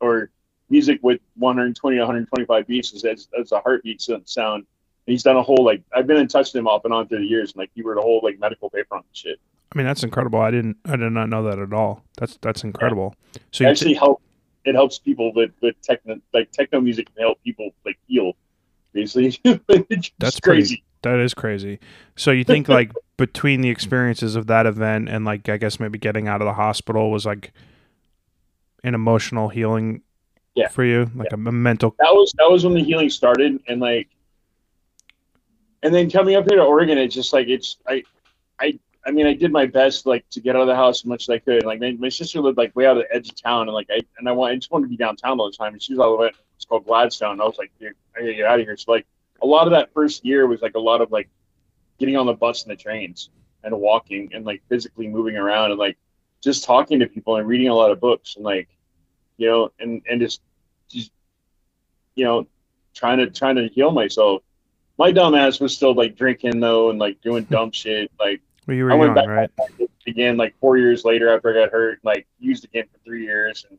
[0.00, 0.30] or
[0.70, 4.64] music with 120 to 125 beats as, as, as a heartbeat sound.
[5.06, 7.08] And he's done a whole like I've been in touch with him off and on
[7.08, 9.40] through the years, and like he wrote a whole like medical paper on shit.
[9.72, 10.40] I mean, that's incredible.
[10.40, 10.76] I didn't.
[10.84, 12.02] I did not know that at all.
[12.18, 13.14] That's that's incredible.
[13.52, 14.20] So It you actually help
[14.64, 18.32] it helps people with with techno like techno music can help people like heal.
[18.92, 19.38] Basically,
[20.18, 20.82] That's pretty- crazy.
[21.02, 21.78] That is crazy.
[22.16, 25.98] So you think like between the experiences of that event and like I guess maybe
[25.98, 27.52] getting out of the hospital was like
[28.82, 30.02] an emotional healing
[30.56, 30.68] Yeah.
[30.68, 31.94] for you, like a mental.
[32.00, 34.08] that was that was when the healing started and like
[35.82, 38.02] and then coming up here to Oregon it's just like it's I
[38.58, 41.06] I I mean I did my best like to get out of the house as
[41.06, 43.28] much as I could like my, my sister lived like way out of the edge
[43.28, 45.50] of town and like I and I want I just wanted to be downtown all
[45.50, 47.72] the time and she was all the way it's called Gladstone and I was like
[47.78, 49.06] dude I gotta get out of here so like
[49.42, 51.28] a lot of that first year was like a lot of like
[51.98, 53.30] getting on the bus and the trains
[53.64, 55.96] and walking and like physically moving around and like
[56.40, 58.68] just talking to people and reading a lot of books and like
[59.36, 60.40] you know and and just
[60.88, 61.12] just
[62.14, 62.46] you know
[62.94, 64.42] trying to trying to heal myself.
[64.98, 68.10] My dumb ass was still like drinking though and like doing dumb shit.
[68.18, 69.88] Like Well, you were I went young, back right?
[70.06, 73.64] again like four years later after I got hurt, like used again for three years
[73.68, 73.78] and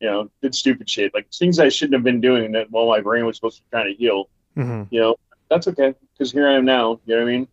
[0.00, 1.14] you know, did stupid shit.
[1.14, 3.68] Like things I shouldn't have been doing that while my brain was supposed to be
[3.70, 4.28] trying to heal.
[4.54, 5.16] hmm You know,
[5.48, 7.00] that's okay because here I am now.
[7.06, 7.48] You know what I mean?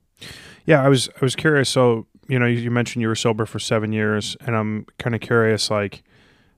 [0.66, 1.70] Yeah, I was I was curious.
[1.70, 5.16] So you know, you, you mentioned you were sober for seven years, and I'm kind
[5.16, 6.04] of curious, like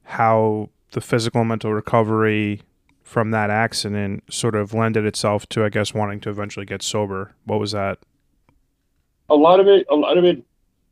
[0.04, 2.62] how the physical and mental recovery
[3.02, 7.34] from that accident sort of lended itself to, I guess, wanting to eventually get sober.
[7.46, 8.00] What was that?
[9.30, 10.44] A lot of it, a lot of it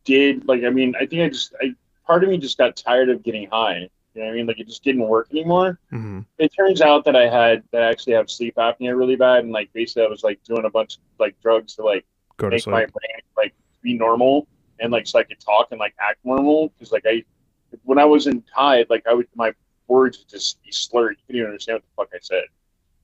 [0.05, 0.47] did.
[0.47, 1.73] Like I mean, I think I just, I
[2.05, 3.89] part of me just got tired of getting high.
[4.13, 4.47] You know what I mean?
[4.47, 5.79] Like it just didn't work anymore.
[5.89, 9.43] hmm it turns out that I had that I actually have sleep apnea really bad,
[9.43, 12.05] and like basically I was like doing a bunch of like drugs to like
[12.37, 14.47] Go make my brain like be normal
[14.79, 17.23] and like so I could talk and like act normal because like I
[17.83, 19.53] when I wasn't high like I would my
[19.87, 21.17] words would just be slurred.
[21.19, 22.45] You couldn't even understand what the fuck I said.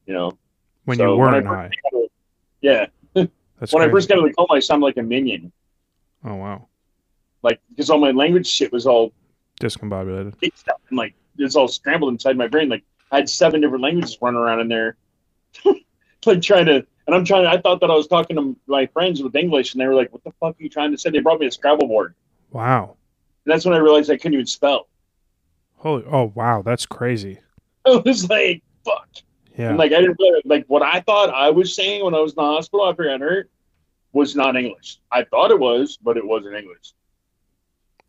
[0.05, 0.37] You know.
[0.85, 2.07] When So you weren't first high.
[2.61, 2.87] yeah.
[3.59, 5.51] That's when I first got to the coma, I sounded like a minion.
[6.23, 6.67] oh wow,
[7.43, 9.11] Like because all my language shit was all
[9.59, 10.33] discombobulated.
[10.89, 12.69] and like it's all scrambled inside my brain.
[12.69, 14.97] Like I had seven different languages running around in there,
[16.25, 16.85] like trying to.
[17.07, 17.45] And I'm trying.
[17.47, 20.11] I thought that I was talking to my friends with English, and they were like,
[20.11, 22.15] "What the fuck are you trying to say?" They brought me a Scrabble board,
[22.51, 22.97] Wow.
[23.45, 24.89] and that's when I realized I couldn't even spell.
[25.77, 26.03] Holy.
[26.05, 27.39] Oh wow, that's crazy.
[27.85, 29.07] I was like, "Fuck!"
[29.57, 29.69] Yeah.
[29.69, 32.35] And like I didn't like what I thought I was saying when I was in
[32.35, 33.49] the hospital after I got hurt
[34.13, 34.99] was not English.
[35.11, 36.93] I thought it was, but it wasn't English.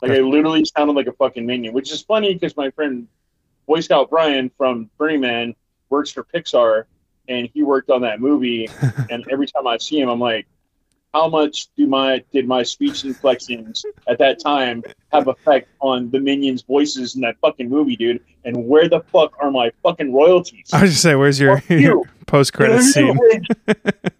[0.01, 3.07] Like I literally sounded like a fucking minion, which is funny because my friend
[3.65, 5.55] Boy Scout Brian from Burning Man
[5.89, 6.85] works for Pixar,
[7.27, 8.69] and he worked on that movie.
[9.09, 10.47] and every time I see him, I'm like,
[11.13, 16.19] how much do my did my speech inflections at that time have effect on the
[16.19, 18.21] minions' voices in that fucking movie, dude?
[18.45, 20.69] And where the fuck are my fucking royalties?
[20.71, 21.77] I was just say, where's your, you.
[21.79, 23.17] your post credit scene?
[23.17, 23.75] what I mean?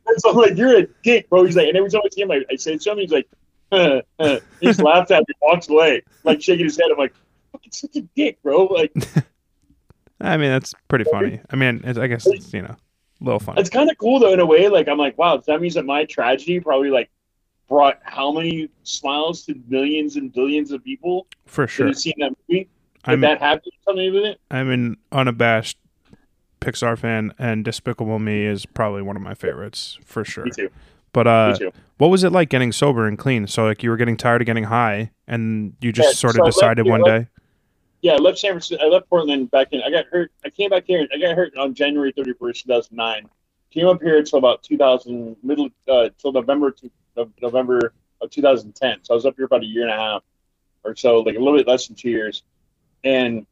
[0.07, 1.45] And so I'm like, you're a dick, bro.
[1.45, 3.27] He's like, and every time I see him, I, I say something, he's like,
[3.71, 4.39] huh, huh.
[4.59, 6.91] he just laughs at me, walks away, like shaking his head.
[6.91, 7.13] I'm like,
[7.51, 8.65] fucking such a dick, bro.
[8.65, 8.91] Like,
[10.21, 11.39] I mean, that's pretty funny.
[11.49, 12.75] I mean, it's, I guess it's you know,
[13.19, 13.59] a little funny.
[13.61, 14.69] it's kind of cool though in a way.
[14.69, 17.09] Like, I'm like, wow, that means that my tragedy probably like
[17.67, 21.87] brought how many smiles to millions and billions of people For that sure.
[21.87, 22.61] have seen that movie.
[22.63, 22.69] Did
[23.05, 24.39] I'm that have something with it?
[24.51, 25.77] I'm an unabashed
[26.61, 30.43] Pixar fan, and Despicable Me is probably one of my favorites for sure.
[30.45, 30.69] Me too.
[31.13, 31.71] But uh, too.
[31.97, 33.47] what was it like getting sober and clean?
[33.47, 36.43] So like you were getting tired of getting high, and you just Yeah, sort of
[36.45, 37.27] left- decided yeah, one day.
[38.01, 38.83] Yeah, I left San Francisco.
[38.83, 39.81] I left Portland back in.
[39.81, 40.31] I got hurt.
[40.45, 41.05] I came back here.
[41.13, 43.29] I got hurt on January 31st, 2009.
[43.71, 46.89] Came up here until about 2000, middle, uh, till November, to,
[47.41, 48.99] November of 2010.
[49.03, 50.23] So I was up here about a year and a half
[50.83, 52.43] or so, like a little bit less than two years.
[53.03, 53.45] And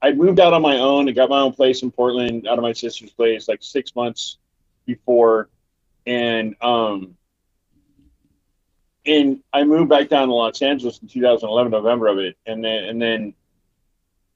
[0.00, 2.62] I moved out on my own and got my own place in Portland out of
[2.62, 4.38] my sister's place like six months
[4.86, 5.48] before.
[6.06, 7.16] And, um,
[9.06, 12.84] and I moved back down to Los Angeles in 2011, November of it, and then
[12.84, 13.34] and then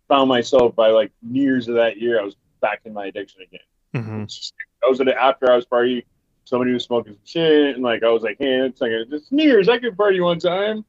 [0.09, 3.43] found myself by like New Year's of that year, I was back in my addiction
[3.43, 4.03] again.
[4.05, 6.05] hmm just- I was at an after hours party,
[6.45, 9.45] somebody was smoking some shit, and like I was like, hey, it's like it's New
[9.45, 10.85] Year's, I could party one time.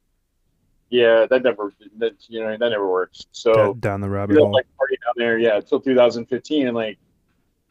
[0.90, 3.26] Yeah, that never, that you know, that never works.
[3.32, 4.52] So down the rabbit hole.
[4.52, 6.98] like party down there, yeah, until 2015, and like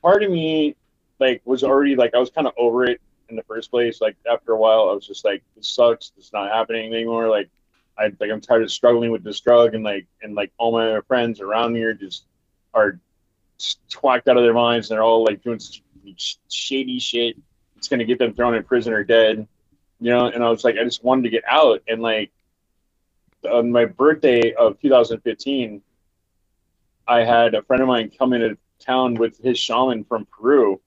[0.01, 0.75] part of me
[1.19, 4.01] like was already like I was kind of over it in the first place.
[4.01, 6.11] Like after a while, I was just like, this sucks.
[6.17, 7.29] It's not happening anymore.
[7.29, 7.49] Like
[7.97, 10.99] I like I'm tired of struggling with this drug, and like and like all my
[11.07, 12.25] friends around here just
[12.73, 12.99] are
[13.89, 17.37] twacked out of their minds, and they're all like doing sh- shady shit.
[17.77, 19.47] It's gonna get them thrown in prison or dead,
[19.99, 20.27] you know.
[20.27, 22.31] And I was like, I just wanted to get out, and like
[23.49, 25.81] on my birthday of 2015,
[27.07, 30.79] I had a friend of mine come into town with his shaman from Peru,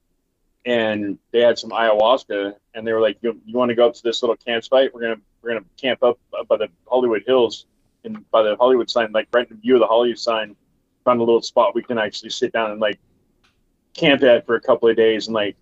[0.66, 3.94] and they had some ayahuasca, and they were like, "You, you want to go up
[3.94, 4.92] to this little campsite?
[4.92, 7.66] We're gonna we're gonna camp up by the Hollywood Hills,
[8.04, 10.56] and by the Hollywood sign, like right in view of the Hollywood sign,
[11.04, 12.98] found a little spot we can actually sit down and like
[13.94, 15.56] camp at for a couple of days and like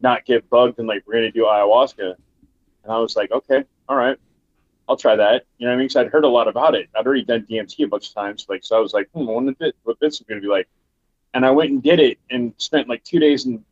[0.00, 2.16] not get bugged, and like we're gonna do ayahuasca."
[2.82, 4.18] And I was like, "Okay, all right."
[4.88, 5.46] I'll try that.
[5.58, 5.86] You know what I mean?
[5.86, 6.88] Because I'd heard a lot about it.
[6.94, 8.46] I'd already done DMT a bunch of times.
[8.48, 10.68] Like, so I was like, hmm, what this is going to be like.
[11.32, 13.64] And I went and did it and spent like two days and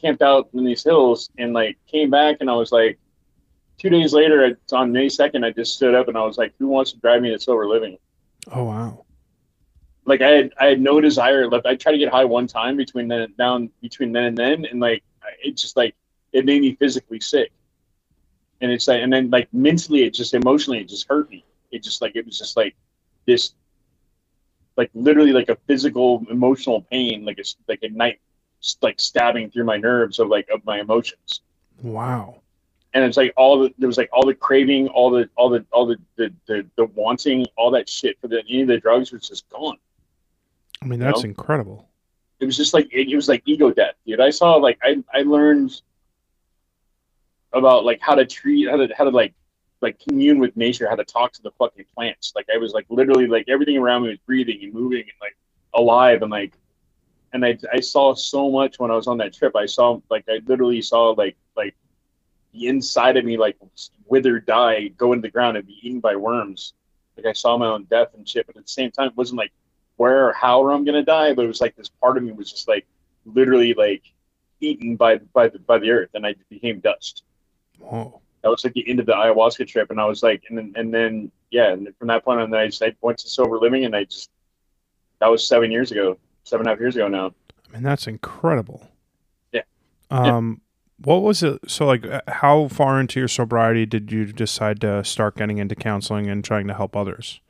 [0.00, 2.98] camped out in these hills and like came back and I was like,
[3.78, 6.54] two days later, it's on May 2nd, I just stood up and I was like,
[6.58, 7.98] who wants to drive me to Silver Living?
[8.52, 9.04] Oh wow.
[10.04, 11.66] Like I had, I had no desire left.
[11.66, 14.64] I tried to get high one time between then and down between then and then.
[14.64, 15.02] And like,
[15.42, 15.94] it just like,
[16.32, 17.52] it made me physically sick.
[18.60, 21.44] And it's like, and then like mentally, it just emotionally, it just hurt me.
[21.70, 22.74] It just like, it was just like
[23.26, 23.52] this,
[24.76, 28.27] like literally like a physical emotional pain, like it's like a knife, just,
[28.82, 31.40] like stabbing through my nerves of like, of my emotions.
[31.82, 32.40] Wow.
[32.94, 35.64] And it's like all the, there was like all the craving, all the, all the,
[35.72, 39.12] all the, the, the, the wanting, all that shit for the, any of the drugs
[39.12, 39.76] was just gone.
[40.80, 41.28] I mean, that's know?
[41.28, 41.88] incredible.
[42.40, 44.20] it was just like it, it was like ego death, dude.
[44.20, 45.80] I saw like I I learned
[47.52, 49.34] about like how to treat how to how to like
[49.80, 52.32] like commune with nature, how to talk to the fucking plants.
[52.36, 55.36] Like I was like literally like everything around me was breathing and moving and like
[55.74, 56.52] alive and like
[57.32, 59.54] and I I saw so much when I was on that trip.
[59.56, 61.74] I saw like I literally saw like like
[62.52, 63.56] the inside of me like
[64.06, 66.74] wither, die, go into the ground and be eaten by worms.
[67.16, 69.38] Like I saw my own death and shit, but at the same time, it wasn't
[69.38, 69.52] like
[69.96, 72.50] where or how I'm gonna die, but it was like this part of me was
[72.50, 72.86] just like
[73.26, 74.02] literally like
[74.60, 77.24] eaten by by the by the earth, and I became dust.
[77.78, 78.20] Whoa.
[78.42, 80.72] That was like the end of the ayahuasca trip, and I was like, and then
[80.76, 83.84] and then yeah, and from that point on, I just I went to sober living,
[83.84, 84.30] and I just
[85.20, 87.32] that was seven years ago, seven and a half years ago now.
[87.68, 88.88] I mean, that's incredible.
[89.52, 89.62] Yeah.
[90.10, 90.62] Um,
[90.98, 91.60] what was it?
[91.68, 95.74] So, like, uh, how far into your sobriety did you decide to start getting into
[95.74, 97.40] counseling and trying to help others?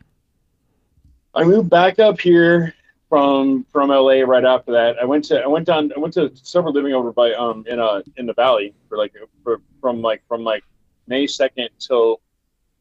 [1.35, 2.75] I moved back up here
[3.09, 4.99] from from LA right after that.
[5.01, 7.79] I went to I went down I went to sober living over by um in
[7.79, 10.65] uh in the valley for like for from like from like
[11.07, 12.21] May second till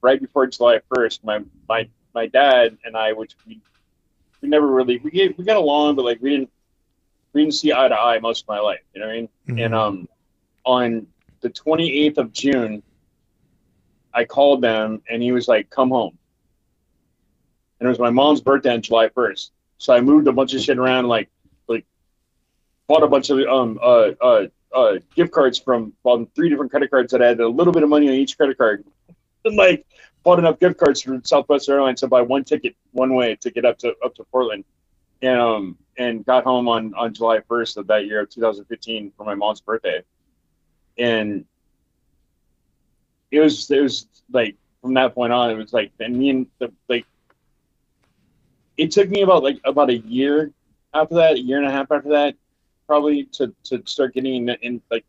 [0.02, 1.24] right before July first.
[1.24, 3.62] My my my dad and I, which we
[4.48, 6.50] we never really we get, we got along, but like we didn't
[7.34, 8.80] we didn't see eye to eye most of my life.
[8.94, 9.30] You know what I mean?
[9.50, 9.66] Mhm.
[9.66, 10.10] And um,
[10.66, 11.08] on
[11.42, 12.82] the 28th of June,
[14.14, 16.18] I called them and he was like, "Come home."
[17.80, 20.62] And it was my mom's birthday on July 1st, so I moved a bunch of
[20.62, 21.30] shit around, like
[21.68, 21.86] like
[22.88, 26.92] bought a bunch of um uh uh uh, gift cards from well, three different credit
[26.92, 28.84] cards that I had a little bit of money on each credit card.
[29.46, 29.86] And like
[30.24, 33.66] bought enough gift cards from Southwest Airlines to buy one ticket one way to get
[33.66, 34.66] up to up to Portland,
[35.22, 39.24] and um and got home on on July 1st of that year of 2015 for
[39.24, 40.02] my mom's birthday,
[40.98, 41.46] and
[43.32, 46.48] it was it was like from that point on it was like and me and
[46.60, 47.06] the like
[48.78, 50.52] it took me about like about a year
[50.94, 52.36] after that, a year and a half after that,
[52.86, 55.06] probably to to start getting in, in like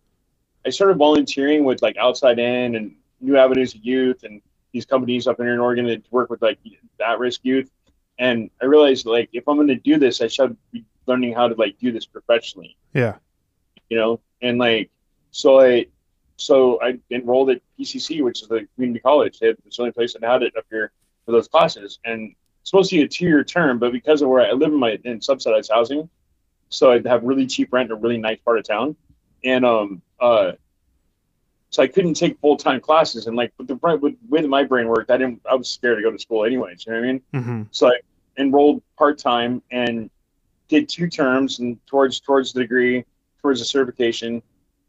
[0.66, 5.26] I started volunteering with like Outside In and New Avenues of Youth and these companies
[5.26, 6.58] up here in Oregon that work with like
[7.04, 7.70] at risk youth.
[8.18, 11.48] And I realized like if I'm going to do this, I should be learning how
[11.48, 12.76] to like do this professionally.
[12.92, 13.16] Yeah.
[13.88, 14.90] You know, and like
[15.30, 15.86] so I
[16.36, 19.38] so I enrolled at PCC, which is the community college.
[19.38, 20.92] They had, it's the only place that had it up here
[21.26, 24.46] for those classes, and it's supposed to be a two-year term, but because of where
[24.46, 26.08] I live in my in subsidized housing,
[26.68, 28.96] so I'd have really cheap rent in a really nice part of town,
[29.44, 30.52] and um uh,
[31.70, 34.88] so I couldn't take full time classes, and like with the with, with my brain
[34.88, 35.42] worked, I didn't.
[35.48, 36.86] I was scared to go to school anyways.
[36.86, 37.22] You know what I mean?
[37.34, 37.62] Mm-hmm.
[37.70, 37.98] So I
[38.38, 40.10] enrolled part time and
[40.68, 43.04] did two terms and towards towards the degree,
[43.42, 44.42] towards the certification,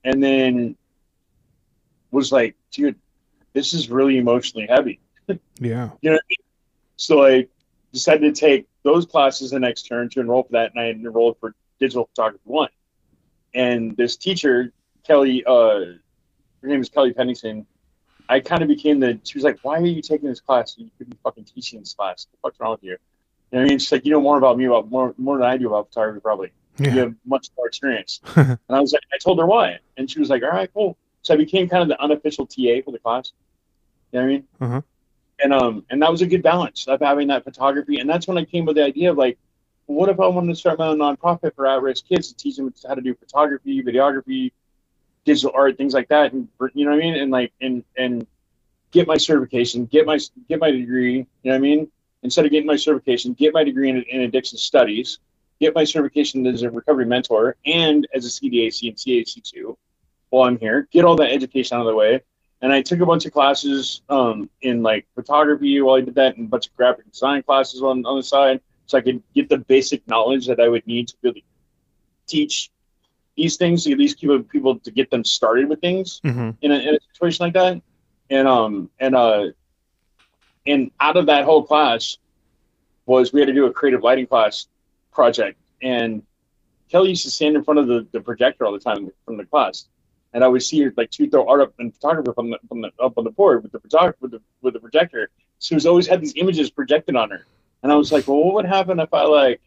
[0.04, 0.76] and then
[2.12, 2.96] was like, dude,
[3.54, 5.00] this is really emotionally heavy.
[5.62, 5.90] Yeah.
[6.02, 6.46] You know what I mean?
[6.96, 7.48] So I
[7.92, 11.38] decided to take those classes the next term to enroll for that, and I enrolled
[11.40, 12.70] for digital photography one.
[13.54, 14.72] And this teacher,
[15.06, 15.82] Kelly, uh,
[16.62, 17.66] her name is Kelly Pennington.
[18.28, 19.20] I kind of became the.
[19.24, 20.76] She was like, "Why are you taking this class?
[20.78, 22.28] You could be fucking teaching this class.
[22.42, 22.98] What's wrong with you?" You
[23.52, 23.80] know what I mean?
[23.80, 26.20] She's like, "You know more about me about more more than I do about photography,
[26.20, 26.52] probably.
[26.78, 26.94] Yeah.
[26.94, 30.20] You have much more experience." and I was like, I told her why, and she
[30.20, 33.00] was like, "All right, cool." So I became kind of the unofficial TA for the
[33.00, 33.32] class.
[34.12, 34.48] You know what I mean?
[34.62, 34.82] Uh-huh.
[35.42, 38.38] And um, and that was a good balance of having that photography, and that's when
[38.38, 39.40] I came with the idea of like,
[39.88, 42.72] what if I wanted to start my own nonprofit for at-risk kids to teach them
[42.88, 44.52] how to do photography, videography,
[45.30, 48.26] digital art, things like that, and you know what I mean, and like and and
[48.92, 51.92] get my certification, get my get my degree, you know what I mean.
[52.24, 55.20] Instead of getting my certification, get my degree in, in addiction studies,
[55.62, 59.78] get my certification as a recovery mentor and as a CDAC and CAC2
[60.32, 62.22] while I'm here, get all that education out of the way.
[62.62, 66.38] And I took a bunch of classes um, in like photography while I did that,
[66.38, 69.48] and a bunch of graphic design classes on, on the side, so I could get
[69.48, 71.46] the basic knowledge that I would need to really
[72.28, 72.72] teach
[73.40, 76.50] these things, at least keep people to get them started with things Mm-hmm.
[76.62, 77.82] in a, in a situation like that.
[78.30, 79.44] And um and uh
[80.68, 82.18] and out of that whole class
[83.06, 84.68] was we had to do a creative lighting class
[85.12, 86.22] project and
[86.92, 89.46] Kelly used to stand in front of the, the projector all the time from the
[89.46, 89.88] class.
[90.34, 92.82] And I would see her like she throw art up and photographer from the, from
[92.82, 95.30] the up on the board with the photographer with the with the projector.
[95.60, 97.46] She was always had these images projected on her.
[97.82, 99.62] And I was like, well, what would happen if I like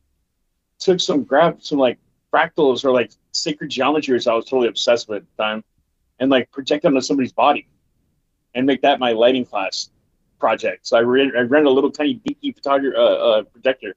[0.79, 1.99] took some graph some like
[2.33, 5.64] fractals or like sacred geometry, geometries I was totally obsessed with at the time.
[6.18, 7.66] And like project onto somebody's body
[8.55, 9.90] and make that my lighting class
[10.38, 10.87] project.
[10.87, 13.95] So I, re- I rented a little tiny beaky uh, uh, projector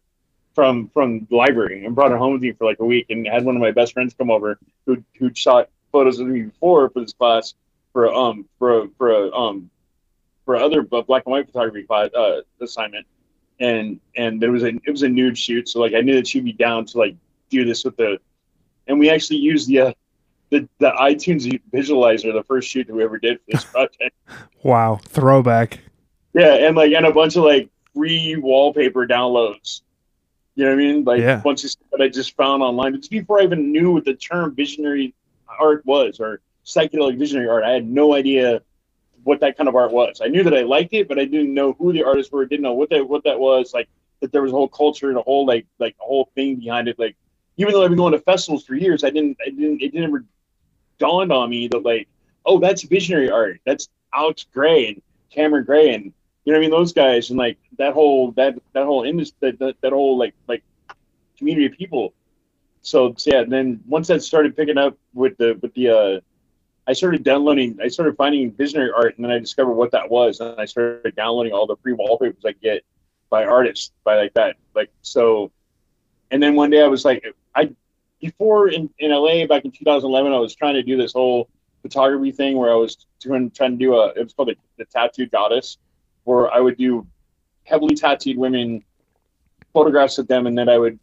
[0.53, 3.27] from from the library and brought it home with me for like a week and
[3.27, 6.89] had one of my best friends come over who who shot photos of me before
[6.89, 7.53] for this class
[7.91, 9.69] for um for for um
[10.45, 13.05] for other black and white photography class uh, assignment.
[13.59, 15.67] And and there was a it was a nude shoot.
[15.67, 17.15] So like I knew that she'd be down to like
[17.49, 18.19] do this with the
[18.87, 19.93] and we actually used the uh,
[20.51, 24.15] the, the iTunes visualizer the first shoot that we ever did for this project
[24.63, 24.99] Wow.
[25.03, 25.79] Throwback.
[26.33, 29.81] yeah and like and a bunch of like free wallpaper downloads
[30.55, 31.39] you know what I mean like Yeah.
[31.39, 34.05] a bunch of stuff that I just found online it's before I even knew what
[34.05, 35.13] the term visionary
[35.59, 38.61] art was or psychedelic visionary art I had no idea
[39.23, 41.53] what that kind of art was I knew that I liked it but I didn't
[41.53, 43.87] know who the artists were didn't know what that what that was like
[44.21, 46.87] that there was a whole culture and a whole like like a whole thing behind
[46.87, 47.15] it like
[47.57, 50.03] even though I've been going to festivals for years, I didn't, I didn't, it didn't
[50.03, 50.25] ever
[50.97, 52.07] dawn on me that like,
[52.45, 53.59] oh, that's visionary art.
[53.65, 56.13] That's Alex Grey and Cameron Gray and
[56.45, 59.35] you know what I mean, those guys and like that whole that that whole industry,
[59.41, 60.63] that, that that whole like like
[61.37, 62.13] community of people.
[62.83, 66.19] So, so yeah, and then once that started picking up with the with the uh,
[66.87, 70.39] I started downloading, I started finding visionary art, and then I discovered what that was,
[70.39, 72.85] and I started downloading all the free wallpapers I get
[73.31, 75.51] by artists, by like that, like so.
[76.35, 77.25] And then one day I was like,
[77.55, 77.69] I
[78.19, 81.47] before in, in LA back in 2011, I was trying to do this whole
[81.81, 84.83] photography thing where I was doing trying to do a it was called the, the
[84.83, 85.77] tattooed goddess,
[86.25, 87.07] where I would do
[87.63, 88.83] heavily tattooed women
[89.71, 90.99] photographs of them, and then I would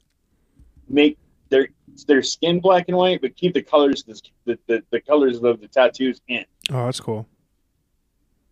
[0.86, 1.16] make
[1.48, 1.68] their
[2.06, 5.68] their skin black and white, but keep the colors the the, the, colors of the
[5.68, 6.44] tattoos in.
[6.70, 7.26] Oh, that's cool.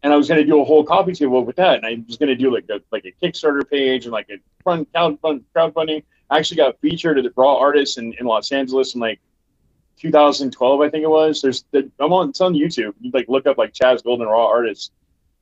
[0.02, 2.16] And I was going to do a whole coffee table with that, and I was
[2.16, 6.04] going to do like a like a Kickstarter page and like a fund crowdfunding.
[6.30, 9.20] I actually got featured at the Raw Artists in, in Los Angeles in like
[9.98, 11.42] 2012, I think it was.
[11.42, 12.94] There's the, I'm on it's on YouTube.
[13.00, 14.90] You like look up like Chazz Golden Raw artists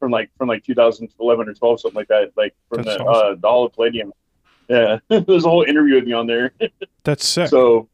[0.01, 2.33] from like from like 2011 or 12, something like that.
[2.37, 3.33] Like from That's the awesome.
[3.33, 4.13] uh, the Hollywood Palladium.
[4.69, 6.53] Yeah, there's a whole interview with me on there.
[7.05, 7.49] That's sick.
[7.49, 7.89] So,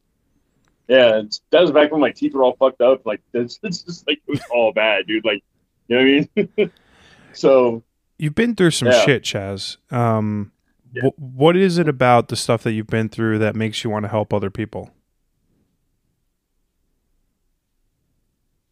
[0.89, 3.07] yeah, it's, that was back when my teeth were all fucked up.
[3.07, 5.25] Like, it's, it's just like it was all bad, dude.
[5.25, 5.43] Like,
[5.89, 6.03] you know
[6.37, 6.71] what I mean?
[7.33, 7.83] so,
[8.19, 9.05] you've been through some Yeah.
[9.05, 9.77] shit, Chazz.
[9.93, 10.51] Um,
[10.95, 11.11] Yeah.
[11.17, 14.09] what is it about the stuff that you've been through that makes you want to
[14.09, 14.91] help other people?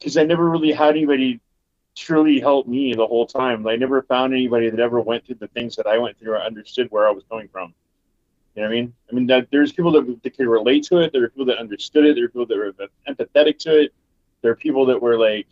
[0.03, 1.41] because I never really had anybody
[1.95, 3.66] truly help me the whole time.
[3.68, 6.43] I never found anybody that ever went through the things that I went through or
[6.43, 7.73] understood where I was coming from.
[8.57, 8.95] You know what I mean?
[9.11, 11.12] I mean, that there's people that, that could relate to it.
[11.12, 12.16] There are people that understood it.
[12.16, 12.73] There are people that were
[13.09, 13.95] empathetic to it.
[14.43, 15.47] There are people that were like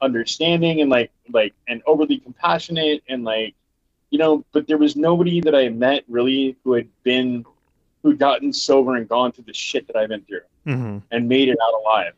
[0.00, 3.54] understanding and like like and overly compassionate and like
[4.12, 4.44] you know.
[4.52, 7.44] But there was nobody that I met really who had been
[8.02, 10.98] who'd gotten sober and gone through the shit that I've been through Mm-hmm.
[11.10, 12.12] and made it out alive.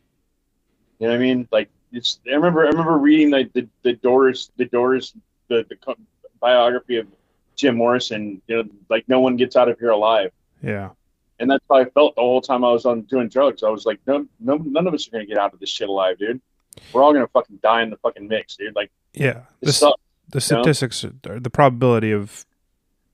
[0.99, 1.47] You know what I mean?
[1.51, 2.19] Like it's.
[2.27, 2.65] I remember.
[2.65, 5.13] I remember reading like the, the Doors the Doors
[5.47, 5.95] the the
[6.39, 7.07] biography of
[7.55, 8.41] Jim Morrison.
[8.47, 10.31] You know, like no one gets out of here alive,
[10.61, 10.89] Yeah.
[11.39, 13.63] and that's how I felt the whole time I was on doing drugs.
[13.63, 15.89] I was like, no, no, none of us are gonna get out of this shit
[15.89, 16.39] alive, dude.
[16.93, 18.75] We're all gonna fucking die in the fucking mix, dude.
[18.75, 19.39] Like Yeah.
[19.61, 20.01] it The, s- sucks.
[20.31, 22.45] The statistics, are- the probability of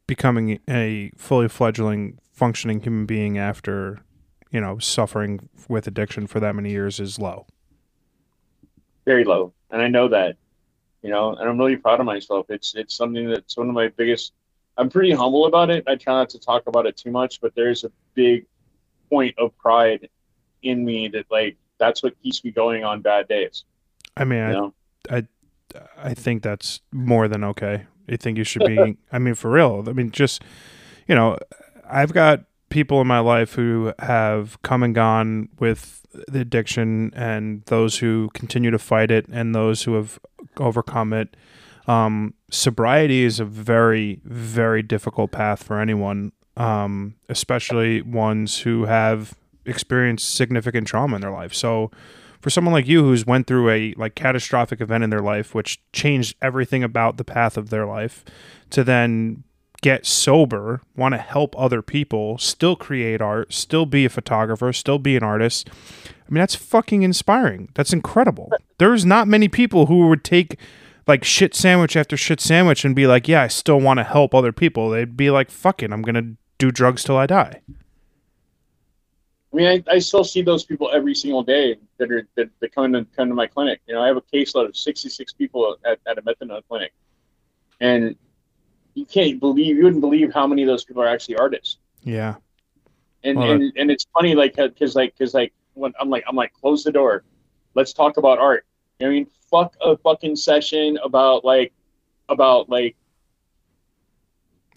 [0.08, 4.00] becoming a fully fledgling functioning human being after,
[4.52, 7.46] you know, suffering with addiction for that many years is low.
[9.06, 10.36] very low, and I know that,
[11.02, 12.46] you know, and I'm really proud of myself.
[12.50, 14.34] It's it's something that's one of my biggest.
[14.78, 15.84] I'm pretty humble about it.
[15.88, 18.46] I try not to talk about it too much, but there's a big
[19.10, 20.08] point of pride
[20.64, 23.66] in me that like that's what keeps me going on bad days.
[24.16, 24.74] I mean, You know,
[25.10, 25.28] I, I
[26.14, 27.86] think that's more than okay.
[28.10, 28.98] I think you should be.
[29.12, 29.84] I mean, for real.
[29.88, 30.44] I mean, just
[31.08, 31.38] you know,
[31.90, 37.64] I've got people in my life who have come and gone with the addiction, and
[37.66, 40.20] those who continue to fight it, and those who have
[40.58, 41.36] overcome it.
[41.88, 49.34] Um, sobriety is a very, very difficult path for anyone, um, especially ones who have
[49.66, 51.54] experienced significant trauma in their life.
[51.54, 51.92] So,
[52.42, 55.82] for someone like you who's went through a like catastrophic event in their life which
[55.94, 58.26] changed everything about the path of their life
[58.70, 59.44] to then
[59.82, 65.00] get sober want to help other people still create art still be a photographer still
[65.00, 67.68] be an artist i mean that's fucking inspiring.
[67.74, 68.52] That's incredible.
[68.78, 70.58] There's not many people who would take
[71.08, 74.34] like shit sandwich after shit sandwich and be like yeah i still want to help
[74.34, 74.90] other people.
[74.90, 77.62] They'd be like fuck it i'm gonna do drugs till i die.
[79.54, 82.74] I mean, I, I still see those people every single day that are that, that
[82.74, 83.80] come to come to my clinic.
[83.88, 86.94] You know, I have a caseload of 66 people at, at a methadone clinic,
[87.80, 88.16] and
[88.96, 91.78] you can't believe you wouldn't believe how many of those people are actually artists.
[92.04, 92.36] yeah.
[93.24, 96.36] And Well, and, and it's funny like because like because like when i'm like i'm
[96.36, 97.24] like close the door.
[97.76, 98.66] Let's talk about art.
[99.00, 99.28] You know what i mean?
[99.52, 101.72] Fuck a fucking session about like
[102.30, 102.96] about like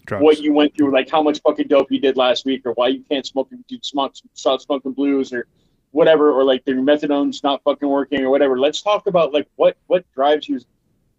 [0.05, 0.23] drugs.
[0.23, 2.89] what you went through like how much fucking dope you did last week or why
[2.89, 5.47] you can't smoke you smoke stop smoking blues or
[5.95, 9.77] whatever or like your methadone's not fucking working or whatever let's talk about like what
[9.87, 10.59] what drives you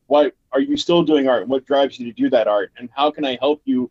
[0.06, 3.10] why are you still doing art what drives you to do that art and how
[3.10, 3.90] can i help you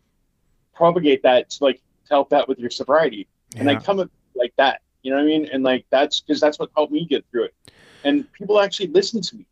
[0.74, 1.76] propagate that to like
[2.06, 3.26] to help that with your sobriety
[3.58, 4.82] and I come up like that.
[5.02, 5.48] You know what I mean?
[5.52, 7.54] And like that's because that's what helped me get through it.
[8.04, 9.46] And people actually listen to me.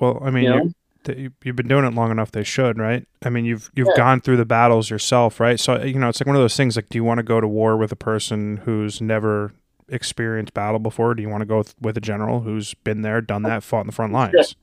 [0.00, 1.34] well i mean You know?
[1.44, 3.96] you've been doing it long enough they should right i mean you've you've Yeah.
[4.04, 6.76] gone through the battles yourself right so you know it's like one of those things
[6.76, 9.52] like do you want to go to war with a person who's never
[9.88, 11.14] experienced battle before?
[11.14, 13.82] Do you want to go with, with a general who's been there done that fought
[13.82, 14.56] in the front lines?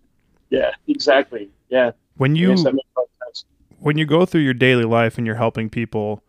[0.50, 1.50] Yeah, exactly.
[1.70, 3.46] Yeah, when you yes, that makes a lot of sense.
[3.80, 6.24] when you go through your daily life and you're helping people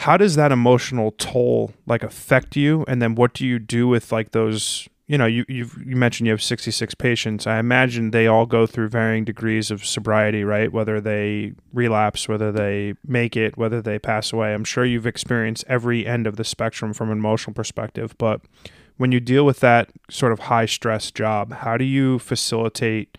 [0.00, 2.86] how does that emotional toll like affect you?
[2.88, 6.32] And then what do you do with like those you know you you mentioned you
[6.32, 7.44] have 66 patients.
[7.44, 10.72] I imagine they all go through varying degrees of sobriety right?
[10.72, 14.54] Whether they relapse whether they make it whether they pass away.
[14.54, 18.42] I'm sure you've experienced every end of the spectrum from an emotional perspective but
[18.98, 23.18] when you deal with that sort of high stress job how do you facilitate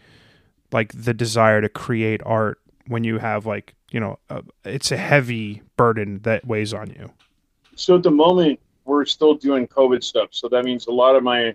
[0.71, 4.97] like the desire to create art when you have like you know a, it's a
[4.97, 7.11] heavy burden that weighs on you?
[7.75, 10.29] So at the moment, we're still doing COVID stuff.
[10.31, 11.53] So that means a lot of my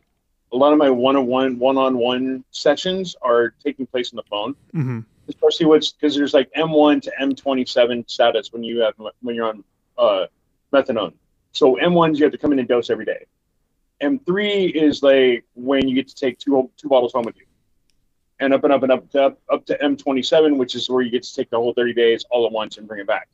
[0.53, 4.55] a lot of my one-on-one, one-on-one sessions are taking place on the phone.
[4.75, 5.01] mm-hmm.
[5.29, 9.65] Especially what's because there's like M1 to M27 status when you have when you're on
[9.99, 10.27] uh,
[10.73, 11.15] methadone.
[11.51, 13.27] So M1s you have to come in and dose every day.
[14.01, 17.47] M3 is like when you get to take two two bottles home with you,
[18.39, 21.11] and up and up and up to up, up to M27, which is where you
[21.11, 23.29] get to take the whole 30 days all at once and bring it back.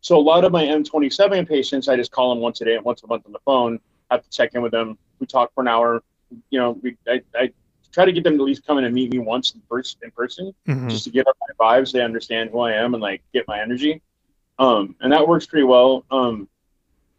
[0.00, 3.02] So a lot of my M27 patients, I just call them once a day, once
[3.02, 5.68] a month on the phone, have to check in with them, we talk for an
[5.68, 6.02] hour.
[6.50, 7.50] You know, we I, I
[7.92, 10.00] try to get them to at least come in and meet me once in person,
[10.02, 10.90] in person, Mhm.
[10.90, 11.92] just to get up my vibes.
[11.92, 14.02] They understand who I am and like get my energy.
[14.58, 16.04] Um, and that works pretty well.
[16.10, 16.48] Um,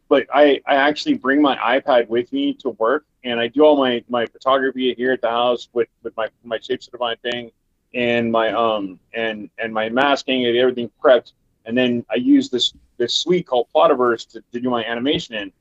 [0.07, 3.77] but I, I actually bring my iPad with me to work and I do all
[3.77, 7.51] my, my photography here at the house with, with my, my Shapes of Divine thing
[7.93, 11.31] and my, um, and, and my masking and everything prepped.
[11.65, 15.51] And then I use this, this suite called Plotaverse to, to do my animation in.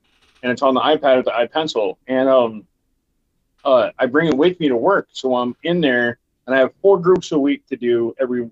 [0.43, 1.97] And it's on the iPad with the iPencil.
[2.07, 2.67] And, um,
[3.65, 5.09] uh, I bring it with me to work.
[5.13, 8.51] So I'm in there and I have four groups a week to do every,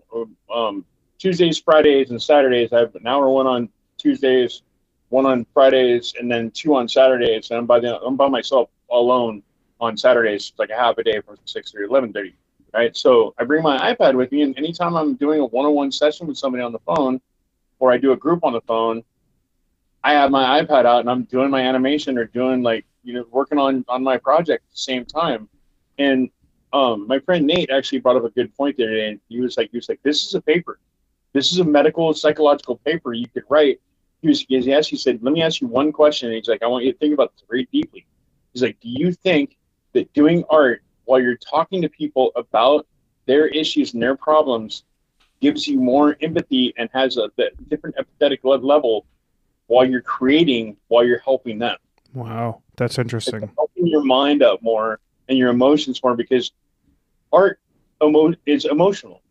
[0.52, 0.84] um,
[1.18, 2.72] Tuesdays, Fridays, and Saturdays.
[2.72, 4.62] I have an hour one on Tuesdays,
[5.10, 7.50] one on Fridays, and then two on Saturdays.
[7.50, 9.42] And I'm by the I'm by myself alone
[9.80, 12.34] on Saturdays, like a half a day from six to eleven thirty.
[12.74, 12.96] Right.
[12.96, 15.92] So I bring my iPad with me, and anytime I'm doing a one on one
[15.92, 17.20] session with somebody on the phone,
[17.78, 19.04] or I do a group on the phone,
[20.02, 23.24] I have my iPad out and I'm doing my animation or doing like you know
[23.30, 25.48] working on on my project at the same time.
[25.98, 26.30] And
[26.72, 29.70] um, my friend Nate actually brought up a good point there, and he was like,
[29.70, 30.78] he was like, this is a paper.
[31.32, 33.80] This is a medical psychological paper you could write.
[34.20, 36.28] He was he asked, he said, let me ask you one question.
[36.28, 38.06] And he's like, I want you to think about this very deeply.
[38.52, 39.56] He's like, do you think
[39.92, 42.86] that doing art while you're talking to people about
[43.26, 44.84] their issues and their problems
[45.40, 49.06] gives you more empathy and has a, a different empathetic level
[49.66, 51.76] while you're creating, while you're helping them?
[52.14, 53.42] Wow, that's interesting.
[53.44, 56.52] It's open your mind up more and your emotions more because
[57.32, 57.58] art
[58.02, 59.22] emo- is emotional.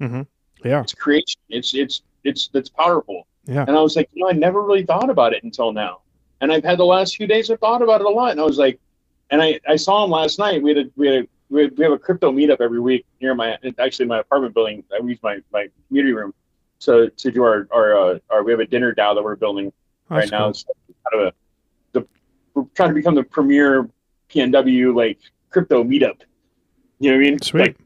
[0.63, 1.39] Yeah, It's creation.
[1.49, 3.27] It's it's it's that's powerful.
[3.45, 3.65] Yeah.
[3.67, 6.01] And I was like, you know, I never really thought about it until now.
[6.41, 7.49] And I've had the last few days.
[7.49, 8.79] I thought about it a lot, and I was like,
[9.29, 10.61] and I I saw him last night.
[10.61, 13.05] We had a we had a, we, had, we have a crypto meetup every week
[13.21, 14.83] near my actually my apartment building.
[14.93, 16.33] I use my my community room
[16.79, 19.71] so to do our our uh, our we have a dinner DAO that we're building
[20.09, 20.45] That's right now.
[20.45, 20.49] cool.
[20.49, 20.63] It's
[21.11, 21.33] kind of a
[22.53, 23.89] we're trying to become the premier
[24.29, 26.21] PNW like crypto meetup.
[26.99, 27.41] You know what I mean?
[27.41, 27.59] Sweet.
[27.61, 27.77] Like,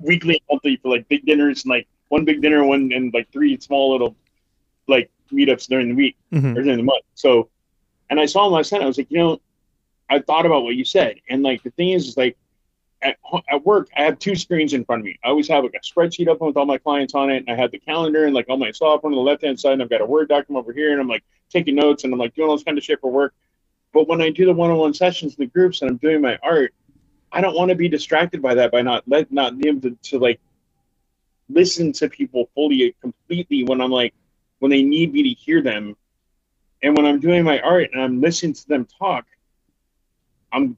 [0.00, 3.58] weekly, monthly for like big dinners and like one big dinner, one and like three
[3.60, 4.16] small little
[4.88, 6.56] like meetups during the week Mhm.
[6.56, 7.04] or during the month.
[7.14, 7.48] So,
[8.10, 8.82] and I saw him last night.
[8.82, 9.40] I was like, you know,
[10.08, 12.36] I thought about what you said, and like the thing is, is like
[13.02, 13.18] at,
[13.50, 15.18] at work, I have two screens in front of me.
[15.24, 17.54] I always have like a spreadsheet open with all my clients on it, and I
[17.60, 19.90] have the calendar and like all my software on the left hand side, and I've
[19.90, 22.48] got a Word document over here, and I'm like taking notes, and I'm like doing
[22.48, 23.34] all this kind of shit for work.
[23.96, 26.20] But when I do the one on one sessions in the groups and I'm doing
[26.20, 26.74] my art,
[27.32, 30.18] I don't want to be distracted by that by not let not being to, to
[30.18, 30.38] like
[31.48, 34.12] listen to people fully completely when I'm like
[34.58, 35.96] when they need me to hear them.
[36.82, 39.24] And when I'm doing my art and I'm listening to them talk,
[40.52, 40.76] I'm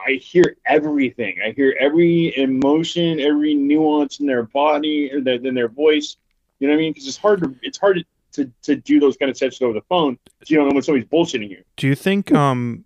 [0.00, 1.40] I hear everything.
[1.44, 6.16] I hear every emotion, every nuance in their body, or their, in their voice.
[6.60, 6.92] You know what I mean?
[6.94, 8.04] Because it's hard to it's hard to,
[8.34, 10.16] to to do those kind of sessions over the phone.
[10.38, 11.62] 'cause you don't know when somebody's bullshitting you.
[11.76, 12.84] Do you think um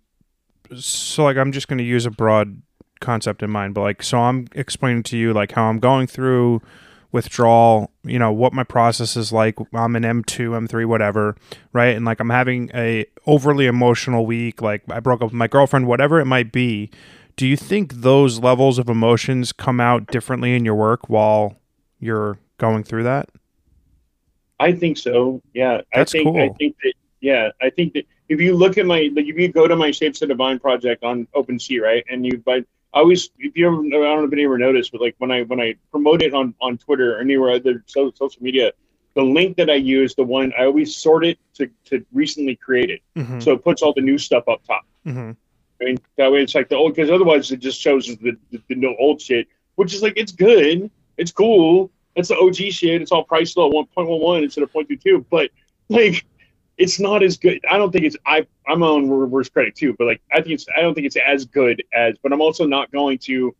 [0.75, 2.61] so like I'm just going to use a broad
[3.01, 6.61] concept in mind, but like so I'm explaining to you like how I'm going through
[7.11, 9.55] withdrawal, you know, what my process is like.
[9.73, 11.35] I'm an M2, M3 whatever,
[11.73, 11.95] right?
[11.95, 15.87] And like I'm having a overly emotional week, like I broke up with my girlfriend,
[15.87, 16.91] whatever it might be.
[17.35, 21.57] Do you think those levels of emotions come out differently in your work while
[21.99, 23.29] you're going through that?
[24.59, 25.41] I think so.
[25.53, 28.85] Yeah, That's I think I think that yeah, I think that if you look at
[28.85, 32.25] my like if you go to my Shapes of Divine project on OpenSea, right, and
[32.25, 35.01] you but I always if you ever I don't know if you ever noticed, but
[35.01, 38.41] like when I when I promote it on on Twitter or anywhere other so, social
[38.43, 38.71] media,
[39.15, 42.99] the link that I use, the one I always sort it to to recently created,
[43.15, 43.39] Mm-hmm.
[43.39, 44.85] so it puts all the new stuff up top.
[45.05, 45.31] mm-hmm.
[45.81, 48.61] I mean, that way it's like the old, because otherwise it just shows the, the,
[48.67, 50.91] the no old shit, which is like, it's good.
[51.15, 51.89] It's cool.
[52.19, 53.01] It's the OG shit.
[53.01, 55.25] It's all priced low, 1.11 instead of 0.22.
[55.29, 55.49] But
[55.89, 56.25] like,
[56.77, 57.59] it's not as good.
[57.69, 60.65] I don't think it's, I, I'm on reverse credit too, but like, I think it's,
[60.75, 63.55] I don't think it's as good as, but I'm also not going to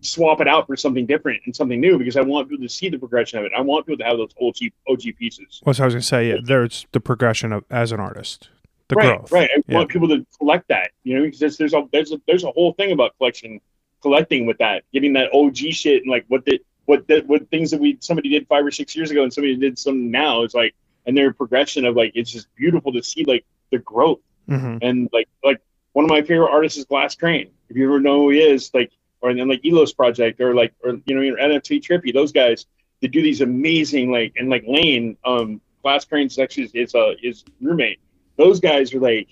[0.00, 2.88] swap it out for something different and something new because I want people to see
[2.88, 3.52] the progression of it.
[3.56, 5.60] I want people to have those old cheap OG pieces.
[5.64, 8.48] Well, so I was going to say, yeah, there's the progression of as an artist,
[8.88, 9.32] the right, growth.
[9.32, 9.50] Right.
[9.56, 9.76] I Yeah.
[9.78, 12.50] want people to collect that, you know, because there's, there's a there's a there's a
[12.52, 13.60] whole thing about collection,
[14.02, 17.70] collecting with that, getting that OG shit and like what the what the what things
[17.70, 20.42] that we somebody did five or six years ago and somebody did some now.
[20.42, 20.74] It's like
[21.04, 24.78] and their progression of like it's just beautiful to see like the growth Mm-hmm.
[24.80, 25.60] and like like
[25.92, 27.50] one of my favorite artists is Glass Crane.
[27.68, 30.72] If you ever know who he is, like or then like Elos Project or like
[30.82, 32.64] or you know NFT Trippy, those guys
[33.02, 37.44] they do these amazing like and like Lane, um, Glass Crane's actually is uh his
[37.60, 38.00] roommate.
[38.36, 39.28] Those guys are like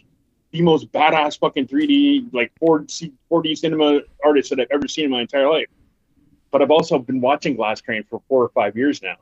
[0.51, 5.11] the most badass fucking 3D like 4D 4D cinema artists that I've ever seen in
[5.11, 5.69] my entire life.
[6.57, 9.17] But I've also been watching Glass Crane for four or five years now.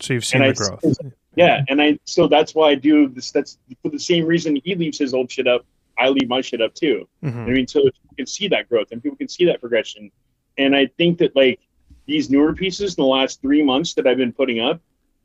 [0.00, 0.98] So you've seen And the I- growth.
[1.36, 3.30] Yeah, and I so that's why I do this.
[3.30, 5.64] That's for the same reason he leaves his old shit up
[5.96, 7.08] I leave my shit up too.
[7.22, 7.46] Mhm.
[7.46, 10.10] I mean, so people can see that growth and people can see that progression.
[10.58, 11.60] And I think that like
[12.06, 14.80] these newer pieces in the last three months that I've been putting up,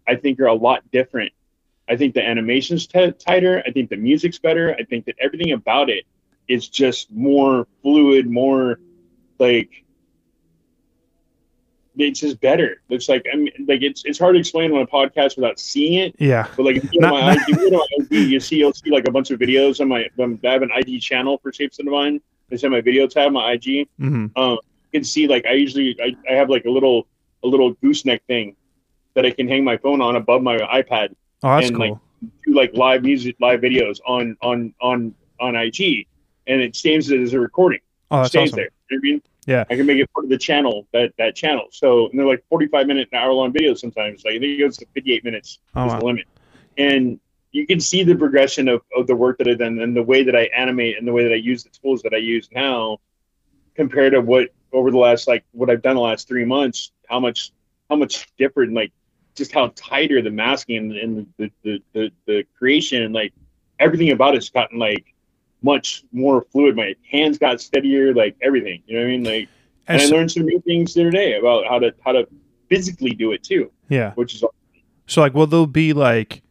[0.07, 1.33] I think are a lot different.
[1.87, 3.63] I think the animation's t- tighter.
[3.65, 4.75] I think the music's better.
[4.75, 6.05] I think that everything about it
[6.47, 8.79] is just more fluid, more
[9.39, 9.83] like
[12.07, 12.81] it's just better.
[12.89, 15.93] It's like I mean, like it's it's hard to explain on a podcast without seeing
[15.95, 16.15] it.
[16.19, 16.47] Yeah.
[16.55, 17.87] But like if you go my IG, you go to my
[18.17, 20.61] IG, you see you'll see like a bunch of videos on my um, I have
[20.61, 22.21] an IG channel for Shapes of Divine.
[22.49, 23.87] It's in my video tab, my IG.
[23.97, 24.57] hmm Um,
[24.91, 27.07] you can see like I usually I, I have like a little
[27.43, 28.55] a little gooseneck thing
[29.13, 31.89] that I can hang my phone on above my iPad Oh, that's and, cool.
[31.89, 31.99] like,
[32.45, 36.05] do like live music live videos on on on on IG
[36.47, 37.79] and it it as a recording.
[38.11, 38.57] oh, that's stays awesome.
[38.57, 38.69] there.
[38.89, 39.21] You know I mean?
[39.45, 39.63] Yeah.
[39.69, 41.67] I can make it part of the channel that that channel.
[41.71, 44.23] So and they're like forty five minute an hour long videos sometimes.
[44.25, 45.99] Like I think it goes to fifty eight minutes Oh, is wow.
[45.99, 46.25] the limit.
[46.77, 47.19] And
[47.51, 50.23] you can see the progression of, of the work that I've done and the way
[50.23, 52.99] that I animate and the way that I use the tools that I use now
[53.75, 57.19] compared to what over the last like what I've done the last three months, how
[57.19, 57.51] much
[57.89, 58.91] how much different like
[59.35, 63.33] just how tighter the masking and, and the, the, the, the creation and like
[63.79, 65.05] everything about it's gotten like
[65.61, 66.75] much more fluid.
[66.75, 68.81] My hands got steadier, like everything.
[68.85, 69.23] You know what I mean?
[69.23, 69.49] Like
[69.87, 72.27] And and I learned some new things the other day about how to how to
[72.69, 74.13] physically do it too, yeah.
[74.13, 74.43] which is
[75.07, 76.43] So like will there be like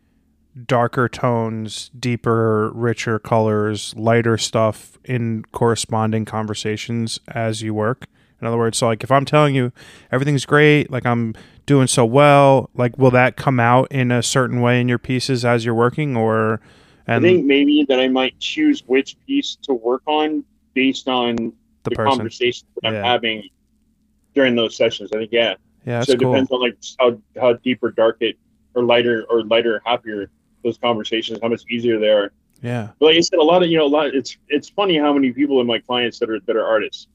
[0.67, 8.07] darker tones, deeper, richer colors, lighter stuff in corresponding conversations as you work?
[8.41, 9.73] In other words, so like if I'm telling you
[10.13, 11.35] everything's great, like I'm
[11.67, 15.45] doing so well, like will that come out in a certain way in your pieces
[15.45, 16.61] as you're working or
[17.09, 20.45] and I think maybe that I might choose which piece to work on
[20.75, 21.37] based on
[21.85, 22.99] the the, conversations that Yeah.
[22.99, 23.49] I'm having
[24.35, 25.11] during those sessions.
[25.13, 25.55] I think yeah.
[25.87, 26.33] Yeah, so it cool.
[26.33, 28.37] depends on like how how deep or dark it
[28.75, 30.31] or lighter or lighter happier
[30.63, 32.31] those conversations, how much easier they are.
[32.63, 32.89] Yeah.
[32.99, 34.15] But like I said, a lot of you know, a lot.
[34.15, 37.07] It's it's funny how many people in my clients that are that are artists,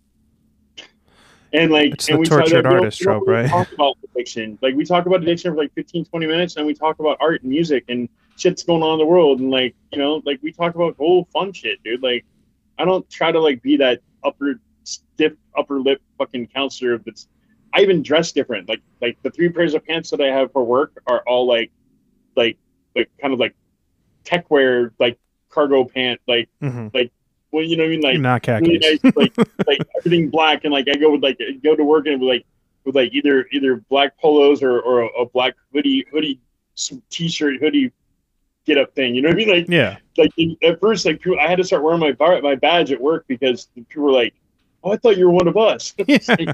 [1.54, 3.50] and like It's and the we talk- tortured don't- artist we trope, right?
[3.50, 6.74] Talk about addiction, like we talk about addiction for like 15, 20 minutes, and we
[6.74, 10.00] talk about art and music and shit's going on in the world, and like you
[10.00, 12.04] know, like we talk about whole fun shit, dude.
[12.04, 12.26] Like
[12.78, 17.28] I don't try to like be that upper stiff upper lip fucking counselor that's.
[17.76, 18.70] I even dress different.
[18.70, 21.72] Like like the three pairs of pants that I have for work are all like
[22.36, 22.58] like
[22.96, 23.56] like kind of like
[24.24, 25.18] tech wear like
[25.50, 26.88] cargo pant like hmm
[27.52, 29.34] well you know what I mean like Not really nice, like
[29.68, 32.46] like everything black and like I go with like go to work and with like
[32.84, 36.40] with like either either black polos or or a, a black hoodie hoodie
[37.10, 37.92] t-shirt hoodie
[38.66, 39.98] get up thing you know what I mean like yeah.
[40.18, 42.92] like in- at first like people, I had to start wearing my bar, my badge
[42.92, 44.34] at work because people were like
[44.84, 46.54] oh I thought you were one of us I Yeah.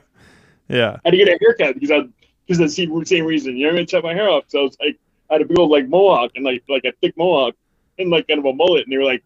[0.68, 0.98] yeah.
[1.06, 2.02] had to get a haircut because I
[2.46, 4.60] because the same same reason you know what I mean cut my hair off so
[4.60, 4.98] I was like
[5.30, 7.56] I had a big old like mohawk and like like a thick mohawk
[8.00, 9.24] and like kind of a mullet and they were like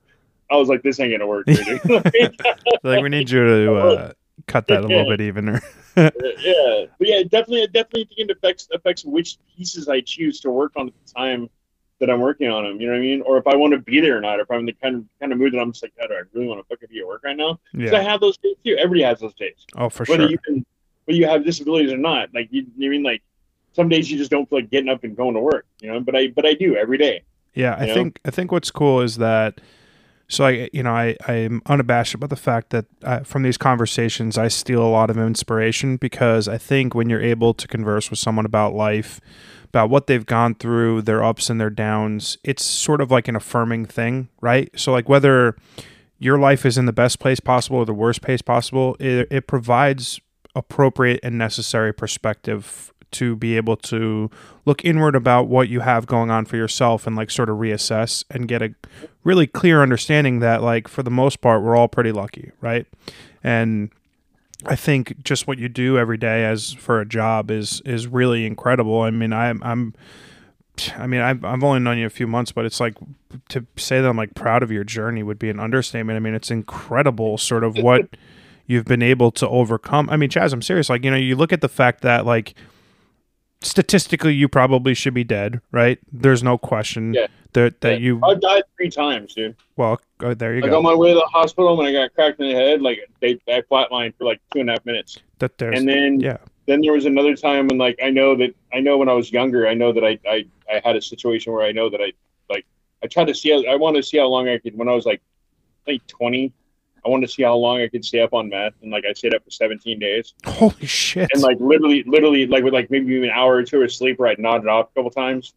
[0.52, 1.48] I was like this ain't gonna work.
[2.84, 4.12] Like we need you to uh,
[4.48, 5.62] cut that a little bit evener.
[5.96, 10.50] yeah, but yeah, definitely, I definitely think it affects affects which pieces I choose to
[10.52, 11.50] work on at the time
[12.06, 12.82] that I'm working on them.
[12.82, 13.22] You know what I mean?
[13.22, 14.40] Or if I want to be there or not.
[14.42, 16.16] If I'm in the kind of kind of mood that I'm just like, God, do
[16.16, 17.60] I really want to fucking be at work right now?
[17.74, 18.76] Because I have those days too.
[18.78, 20.32] Everybody has those days, Oh, for whether sure.
[20.32, 20.66] you can,
[21.06, 22.30] whether you have disabilities or not.
[22.34, 23.22] Like you, you mean like
[23.72, 25.66] some days you just don't feel like getting up and going to work.
[25.82, 27.24] You know, but I but I do every day.
[27.54, 27.94] Yeah, I know?
[27.94, 29.62] think I think what's cool is that.
[30.30, 34.38] So I, you know, I I'm unabashed about the fact that uh, from these conversations
[34.38, 38.20] I steal a lot of inspiration because I think when you're able to converse with
[38.20, 39.20] someone about life,
[39.74, 43.36] about what they've gone through, their ups and their downs, it's sort of like an
[43.36, 44.70] affirming thing, right?
[44.76, 45.56] So like whether
[46.20, 49.48] your life is in the best place possible or the worst place possible, it, it
[49.48, 50.22] provides
[50.56, 54.30] appropriate and necessary perspective to be able to
[54.66, 58.24] look inward about what you have going on for yourself and like sort of reassess
[58.30, 58.76] and get a
[59.24, 62.88] really clear understanding that like for the most part we're all pretty lucky right
[63.44, 63.92] and
[64.66, 68.46] i think just what you do every day as for a job is is really
[68.46, 69.94] incredible i mean i'm i'm
[70.98, 72.96] I mean, I've, I've only known you a few months, but it's like
[73.50, 76.18] to say that I'm like proud of your journey would be an understatement.
[76.18, 78.10] I mean, it's incredible, sort of what
[78.66, 80.10] you've been able to overcome.
[80.10, 80.90] I mean, Chazz, I'm serious.
[80.90, 82.56] Like, you know, you look at the fact that like
[83.64, 86.00] statistically you probably should be dead, right?
[86.12, 87.28] There's no question Yeah.
[87.54, 88.06] that that Yeah.
[88.06, 89.56] you I've died three times, dude.
[89.78, 90.78] well, oh, there you Like go.
[90.78, 93.40] on my way to the hospital when I got cracked in the head, like they
[93.48, 95.20] I flatlined for like two and a half minutes.
[95.40, 96.38] that there's and then yeah.
[96.68, 99.32] then there was another time when like I know that I know when I was
[99.32, 102.12] younger, I know that I I, I had a situation where I know that I
[102.50, 102.66] like
[103.04, 105.06] I tried to see I wanted to see how long I could when I was
[105.06, 105.22] like
[105.88, 106.52] like twenty.
[107.06, 109.14] I wanted to see how long I could stay up on meth, and like I
[109.14, 111.30] stayed up for seventeen days, Holy shit.
[111.34, 114.30] and like literally, literally, like with like maybe an hour or two of sleep, where
[114.30, 115.54] I nodded off a couple times,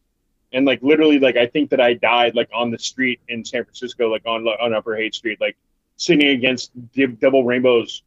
[0.53, 3.65] and like literally like I think that I died like on the street in San
[3.65, 5.57] Francisco, like on on Upper Haight Street, like
[5.97, 8.03] sitting against the Double Rainbows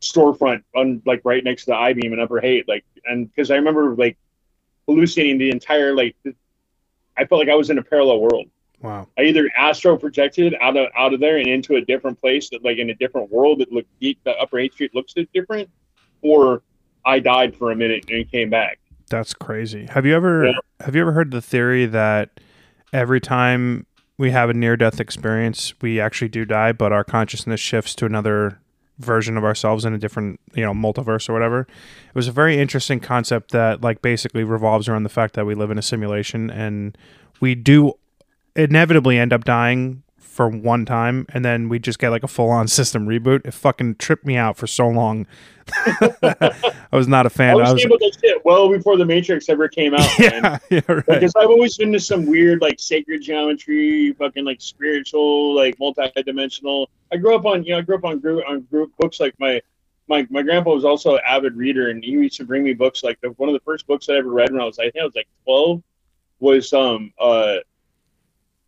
[0.00, 3.50] storefront on like right next to the I beam in Upper Haight, like and because
[3.50, 4.16] I remember like
[4.86, 6.14] hallucinating the entire like
[7.16, 8.46] I felt like I was in a parallel world.
[8.82, 9.08] Wow.
[9.18, 12.64] I either astro projected out of out of there and into a different place that
[12.64, 15.68] like in a different world that looked deep the upper Haight Street looks different,
[16.22, 16.62] or
[17.04, 18.78] I died for a minute and came back.
[19.08, 19.86] That's crazy.
[19.90, 20.52] Have you ever Yeah.
[20.80, 22.40] have you ever heard the theory that
[22.92, 23.86] every time
[24.18, 28.06] we have a near death experience, we actually do die, but our consciousness shifts to
[28.06, 28.58] another
[28.98, 31.60] version of ourselves in a different, you know, multiverse or whatever.
[31.60, 35.54] It was a very interesting concept that like basically revolves around the fact that we
[35.54, 36.96] live in a simulation and
[37.40, 37.92] we do
[38.56, 42.50] inevitably end up dying for one time and then we just get like a full
[42.50, 43.46] on system reboot.
[43.46, 45.26] It fucking tripped me out for so long.
[45.76, 46.52] I
[46.92, 47.56] was not a fan.
[47.56, 50.80] was I was able to shit well before the Matrix ever came out, yeah, yeah,
[50.86, 51.06] right.
[51.06, 56.88] Because I've always been into some weird, like sacred geometry, fucking like spiritual, like multi-dimensional.
[57.10, 59.18] I grew up on, you know, I grew up on group on group books.
[59.18, 59.60] Like my
[60.08, 63.02] my my grandpa was also an avid reader, and he used to bring me books.
[63.02, 64.98] Like the, one of the first books I ever read when I was, I think
[65.00, 65.82] I was like twelve,
[66.38, 67.56] was um uh,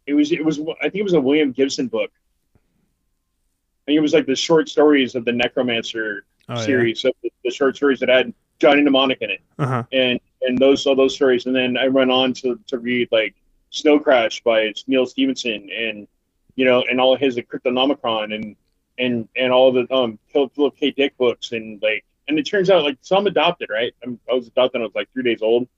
[0.09, 2.11] it was it was I think it was a William Gibson book.
[2.55, 6.61] I think it was like the short stories of the Neuromancer Oh, yeah.
[6.65, 9.83] series, of the, the short stories that had Johnny Mnemonic in it Uh-huh.
[9.93, 13.35] and and those all those stories, and then I went on to, to read like
[13.71, 16.09] Snow Crash by Neil Stephenson, and
[16.57, 18.57] you know, and all his Cryptonomicon, and
[18.99, 20.91] and and all the um Philip Philip K.
[20.93, 23.93] Dick books, and like, and it turns out like so I'm adopted, right?
[24.03, 25.69] I'm, I was adopted when I was like three days old.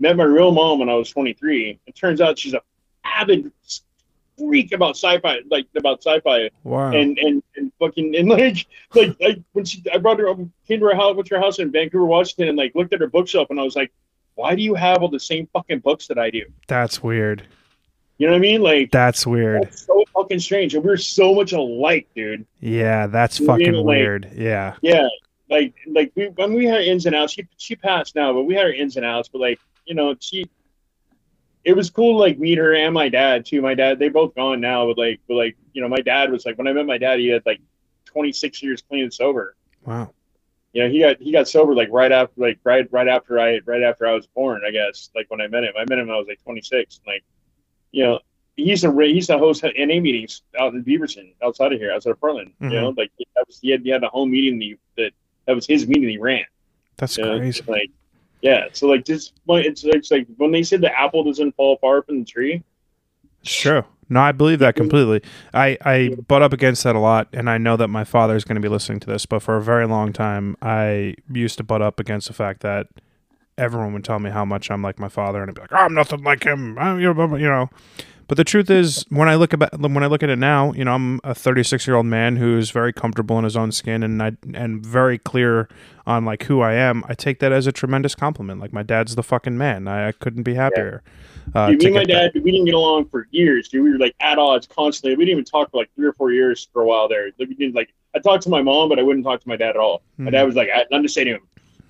[0.00, 1.78] Met my real mom when I was 23.
[1.86, 2.60] It turns out she's a
[3.16, 3.50] avid
[4.38, 6.92] freak about sci-fi, like about sci-fi Wow.
[6.92, 10.34] and and and fucking and like like like when she I brought her
[10.68, 13.00] came to her house went to her house in Vancouver, Washington, and like looked at
[13.00, 13.92] her bookshelf, and I was like,
[14.34, 16.44] why do you have all the same fucking books that I do?
[16.68, 17.46] That's weird.
[18.18, 18.62] You know what I mean?
[18.62, 19.64] Like That's weird.
[19.64, 22.46] that's so fucking strange, and we're so much alike, dude.
[22.60, 24.30] Yeah, that's You fucking like- weird.
[24.34, 24.74] Yeah.
[24.82, 25.06] Yeah,
[25.50, 27.32] like like we when we had ins and outs.
[27.34, 29.28] She she passed now, but we had our ins and outs.
[29.28, 30.46] But like you know, she.
[31.66, 33.60] It was cool to like meet her and my dad too.
[33.60, 36.46] My dad, they both gone now, but like, but like, you know, my dad was
[36.46, 37.60] like when I met my dad, he had like
[38.04, 39.56] 26 years clean and sober.
[39.84, 40.12] Wow.
[40.72, 43.60] you know, he got he got sober like right after like right right after I
[43.66, 45.10] right after I was born, I guess.
[45.16, 47.00] Like when I met him, I met him when I was like 26.
[47.04, 47.24] Like,
[47.90, 48.20] you know,
[48.56, 51.92] he used to he used to host NA meetings out in Beaverton, outside of here,
[51.92, 52.52] outside of Portland.
[52.62, 52.70] Mhm.
[52.72, 55.12] You know, like that was he had he had a home meeting that that
[55.46, 56.44] that was his meeting he ran.
[56.96, 57.62] That's You know, crazy.
[57.66, 57.90] like
[58.42, 58.66] yeah.
[58.72, 62.20] So like this, it's it's like when they said the apple doesn't fall far from
[62.20, 62.62] the tree.
[63.42, 63.86] Sure.
[64.08, 65.20] No, I believe that completely.
[65.52, 68.44] I, I butt up against that a lot, and I know that my father is
[68.44, 71.64] going to be listening to this, but for a very long time, I used to
[71.64, 72.86] butt up against the fact that
[73.58, 75.76] everyone would tell me how much I'm like my father, and I'd be like, oh,
[75.76, 76.78] I'm nothing like him.
[76.78, 77.68] I'm, you know, you know.
[78.28, 80.84] But the truth is, when I look about when I look at it now, you
[80.84, 84.20] know, I'm a 36 year old man who's very comfortable in his own skin, and
[84.22, 85.68] I and very clear
[86.06, 87.04] on like who I am.
[87.08, 88.60] I take that as a tremendous compliment.
[88.60, 89.86] Like my dad's the fucking man.
[89.86, 91.02] I, I couldn't be happier.
[91.54, 92.32] Uh, Dude, me and my get that.
[92.34, 93.84] dad, we didn't get along for years, dude.
[93.84, 95.16] We were like at odds constantly.
[95.16, 97.26] We didn't even talk for like three or four years for a while there.
[97.38, 97.90] Like, we didn't like.
[98.16, 100.02] I talked to my mom, but I wouldn't talk to my dad at all.
[100.18, 100.32] My Mhm.
[100.32, 101.40] dad was like, I had nothing to say to him.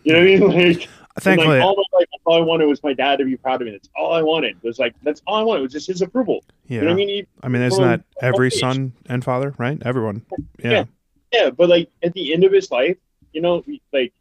[0.05, 0.77] You know what I mean?
[0.79, 0.89] Like,
[1.19, 3.67] Thankfully, like all my life, all I wanted was my dad to be proud of
[3.67, 3.73] me.
[3.73, 4.57] That's all I wanted.
[4.63, 5.61] It was like that's all I wanted.
[5.61, 6.45] It was just his approval.
[6.67, 6.81] yeah.
[6.81, 7.09] You know I mean?
[7.09, 8.59] He- I mean, isn't that every okay.
[8.59, 9.81] son and father, right?
[9.85, 10.27] Everyone.
[10.63, 10.71] Yeah.
[10.71, 10.85] Yeah.
[11.33, 12.99] yeah, but like at the end of his life,
[13.33, 14.13] you know, like,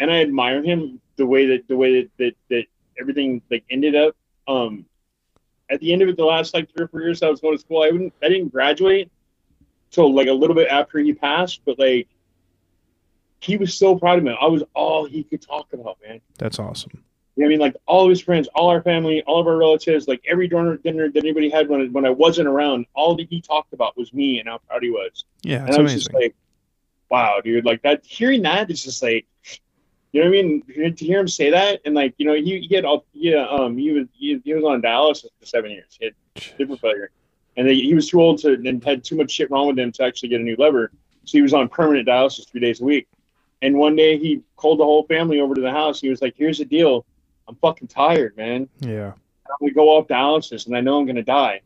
[0.00, 2.64] and I admire him the way that the way that that, that
[2.98, 4.16] everything like ended up.
[4.48, 4.86] Um,
[5.70, 7.56] at the end of it, the last like three or four years I was going
[7.56, 9.10] to school, I wouldn't, I didn't graduate
[9.90, 12.08] till like a little bit after he passed, but like,
[13.42, 14.36] he was so proud of me.
[14.40, 16.20] I was all he could talk about, man.
[16.38, 17.02] That's awesome.
[17.36, 17.60] You know I mean?
[17.60, 20.76] Like all of his friends, all our family, all of our relatives, like every dinner
[20.76, 24.12] dinner that anybody had when when I wasn't around, all that he talked about was
[24.12, 25.24] me and how proud he was.
[25.42, 25.98] Yeah, And I was amazing.
[25.98, 26.34] just like,
[27.10, 28.04] wow, dude, like that.
[28.04, 29.26] Hearing that is just like,
[30.12, 30.94] you know what I mean?
[30.94, 33.78] To hear him say that, and like, you know, he, he had all, yeah, um,
[33.78, 35.96] he was he, he was on dialysis for seven years.
[35.98, 36.14] He had
[36.58, 37.10] liver failure,
[37.56, 39.90] and they, he was too old to and had too much shit wrong with him
[39.92, 40.92] to actually get a new liver.
[41.24, 43.08] So he was on permanent dialysis three days a week.
[43.62, 46.00] And one day he called the whole family over to the house.
[46.00, 47.06] He was like, "Here's the deal,
[47.48, 48.68] I'm fucking tired, man.
[48.80, 49.12] yeah.
[49.50, 51.60] I'm gonna go off dialysis, and I know I'm gonna die,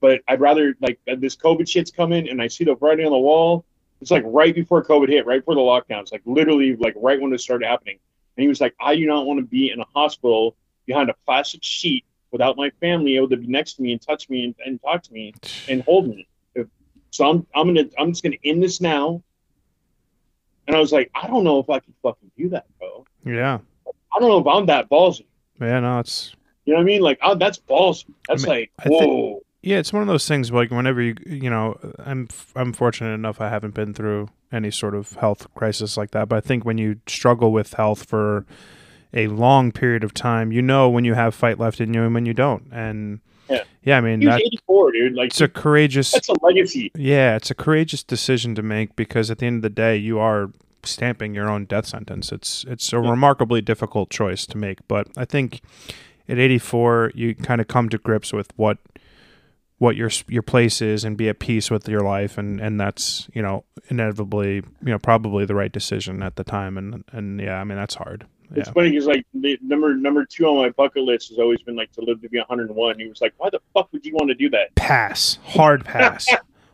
[0.00, 3.18] but I'd rather like this COVID shit's coming, and I see the writing on the
[3.18, 3.64] wall.
[4.00, 7.32] It's like right before COVID hit, right before the lockdowns, like literally like right when
[7.32, 7.98] it started happening.
[8.36, 11.14] And he was like, I do not want to be in a hospital behind a
[11.24, 14.54] plastic sheet without my family able to be next to me and touch me and,
[14.66, 15.34] and talk to me
[15.68, 16.26] and hold me.
[17.10, 19.22] So I'm I'm gonna I'm just gonna end this now.
[20.72, 23.04] And I was like, I don't know if I can fucking do that, bro.
[23.26, 23.58] Yeah.
[23.86, 25.26] I don't know if I'm that ballsy.
[25.60, 27.02] Yeah, no, it's You know what I mean?
[27.02, 28.06] Like, oh, that's ballsy.
[28.26, 29.42] That's I mean, like, I think- whoa.
[29.60, 30.50] Yeah, it's one of those things.
[30.50, 34.94] Like whenever you, you know, I'm I'm fortunate enough I haven't been through any sort
[34.94, 36.30] of health crisis like that.
[36.30, 38.46] But I think when you struggle with health for
[39.12, 42.14] a long period of time, you know when you have fight left in you and
[42.14, 42.66] when you don't.
[42.72, 43.20] And
[43.82, 43.98] Yeah.
[43.98, 45.14] I mean he was that 84, dude.
[45.14, 46.12] Like, it's a courageous.
[46.12, 46.90] that's a legacy.
[46.96, 50.18] Yeah, it's a courageous decision to make because at the end of the day, you
[50.18, 50.50] are
[50.84, 52.32] stamping your own death sentence.
[52.32, 53.10] It's it's a Yeah.
[53.10, 55.60] remarkably difficult choice to make, but I think
[56.28, 58.78] at 84, you kind of come to grips with what
[59.78, 63.28] what your your place is and be at peace with your life, and and that's
[63.34, 67.60] you know inevitably you know probably the right decision at the time, and and yeah,
[67.60, 68.26] I mean that's hard.
[68.54, 68.72] It's Yeah.
[68.72, 71.90] funny because like the number number two on my bucket list has always been like
[71.92, 72.98] to live to be 101.
[72.98, 74.74] He was like, why the fuck would you want to do that?
[74.74, 76.28] Pass, hard pass,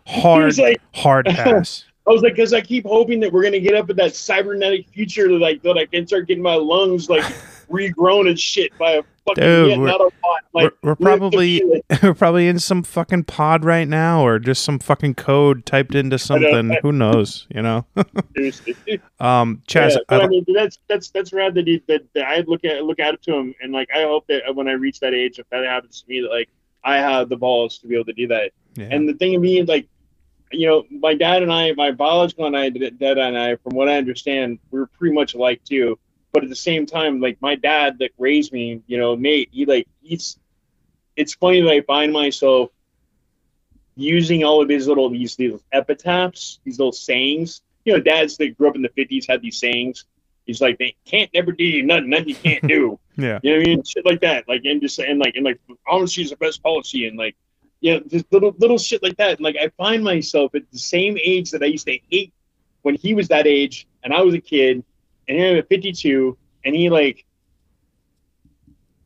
[0.07, 1.85] hard like, hard pass.
[2.07, 4.89] I was like, because I keep hoping that we're gonna get up in that cybernetic
[4.89, 7.24] future that like that I can start getting my lungs like
[7.68, 10.40] regrown and shit by a fucking Dude, we're- out pot.
[10.54, 14.78] Like, we're, we're probably we're probably in some fucking pod right now or just some
[14.78, 17.86] fucking code typed into something who knows you know
[19.20, 22.40] um Chazz yeah, I, I mean that's that's that's rad that, he, that that I
[22.46, 25.14] look at look at to him and like I hope that when I reach that
[25.14, 26.48] age, if that happens to me, that like
[26.84, 28.52] I have the balls to be able to do that.
[28.74, 28.88] yeah.
[28.90, 29.86] And the thing of me, like,
[30.52, 33.88] you know, my dad and I, my biological and I, dad and I, from what
[33.88, 35.98] I understand, we are pretty much alike too.
[36.33, 39.66] But at the same time, like my dad that raised me, you know, Nate, he
[39.66, 40.39] like he's.
[41.16, 42.70] It's funny that I find myself
[43.97, 47.62] using all of his little these these epitaphs, these little sayings.
[47.85, 50.05] You know, dads that grew up in the fifties had these sayings.
[50.47, 52.99] He's like, they can't never do you nothing, nothing you can't do.
[53.16, 53.83] yeah You know what I mean?
[53.83, 54.49] Shit like that.
[54.49, 57.37] Like and just and like and like honesty is the best policy and like
[57.81, 59.33] you know, just little little shit like that.
[59.33, 62.33] And like I find myself at the same age that I used to hate
[62.83, 64.85] when he was that age and I was a kid
[65.29, 67.24] and I'm at fifty two and he like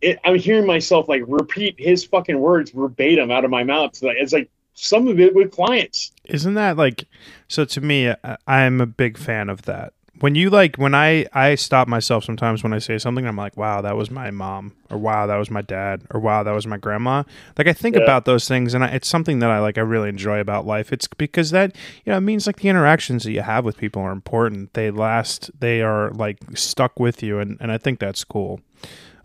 [0.00, 3.94] it, I'm hearing myself like repeat his fucking words verbatim out of my mouth.
[3.94, 6.12] So, it's like some of it with clients.
[6.24, 7.04] isn't that like
[7.46, 8.12] so to me
[8.46, 12.62] i'm a big fan of that when you like when i i stop myself sometimes
[12.62, 15.50] when i say something i'm like wow that was my mom or wow that was
[15.50, 17.22] my dad or wow that was my grandma
[17.56, 18.02] like i think Yeah.
[18.02, 20.92] about those things and I, it's something that i like i really enjoy about life
[20.92, 24.02] it's because that you know it means like the interactions that you have with people
[24.02, 28.22] are important they last they are like stuck with you and and i think that's
[28.24, 28.60] cool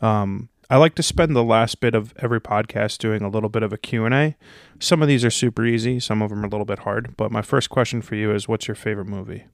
[0.01, 3.63] um I like to spend the last bit of every podcast doing a little bit
[3.63, 4.35] of a Q&A.
[4.79, 7.31] Some of these are super easy, some of them are a little bit hard, but
[7.31, 9.45] my first question for you is what's your favorite movie?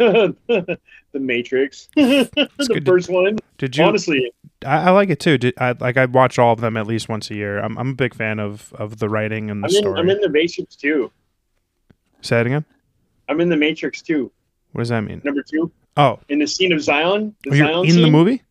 [0.48, 0.78] the
[1.12, 3.38] Matrix, the first one.
[3.58, 4.32] Did you Honestly,
[4.64, 5.36] I, I like it too.
[5.36, 7.58] Did, I like I watch all of them at least once a year.
[7.58, 10.00] I'm I'm a big fan of of the writing and the I'm in, story.
[10.00, 11.10] I'm in the Matrix too.
[12.22, 12.64] Say it again.
[13.28, 14.32] I'm in the Matrix too.
[14.72, 15.20] What does that mean?
[15.24, 17.34] Number two, Oh, in the scene of Zion.
[17.44, 18.02] The oh you're Zion in scene.
[18.02, 18.42] the movie?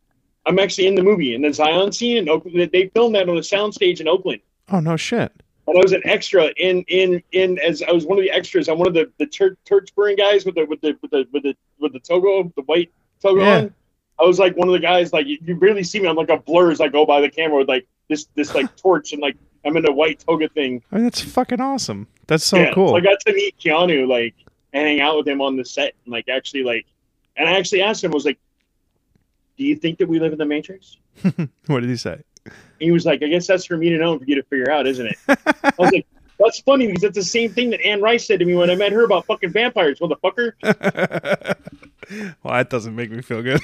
[0.45, 2.69] I'm actually in the movie in the Zion scene in Oakland.
[2.71, 4.41] They filmed that on a soundstage in Oakland,
[4.71, 5.31] Oh no shit.
[5.69, 8.67] And I was an extra in in in as I was one of the extras.
[8.67, 11.27] I'm one of the the church church burning guys with the with the with the
[11.31, 12.91] with the with the togo, the white
[13.21, 13.57] togo Yeah.
[13.57, 13.73] on.
[14.19, 15.13] I was like one of the guys.
[15.13, 16.07] Like you, you barely see me.
[16.09, 18.75] I'm like a blur as I go by the camera with like this this like
[18.81, 20.81] torch and like I'm in a white toga thing.
[20.91, 22.07] I mean, that's fucking awesome.
[22.27, 22.89] That's so Yeah, cool.
[22.89, 24.35] So I got to meet Keanu like
[24.73, 26.85] and hang out with him on the set and like actually like
[27.37, 28.39] and I actually asked him I was like,
[29.57, 30.97] "Do you think that we live in the Matrix?"
[31.67, 32.21] what did he say?
[32.79, 34.71] He was like, "I guess that's for me to know and for you to figure
[34.71, 36.07] out, isn't it?" I was like,
[36.39, 38.75] "That's funny because that's the same thing that Anne Rice said to me when I
[38.75, 40.53] met her about fucking vampires, motherfucker."
[42.43, 43.61] well, that doesn't make me feel good.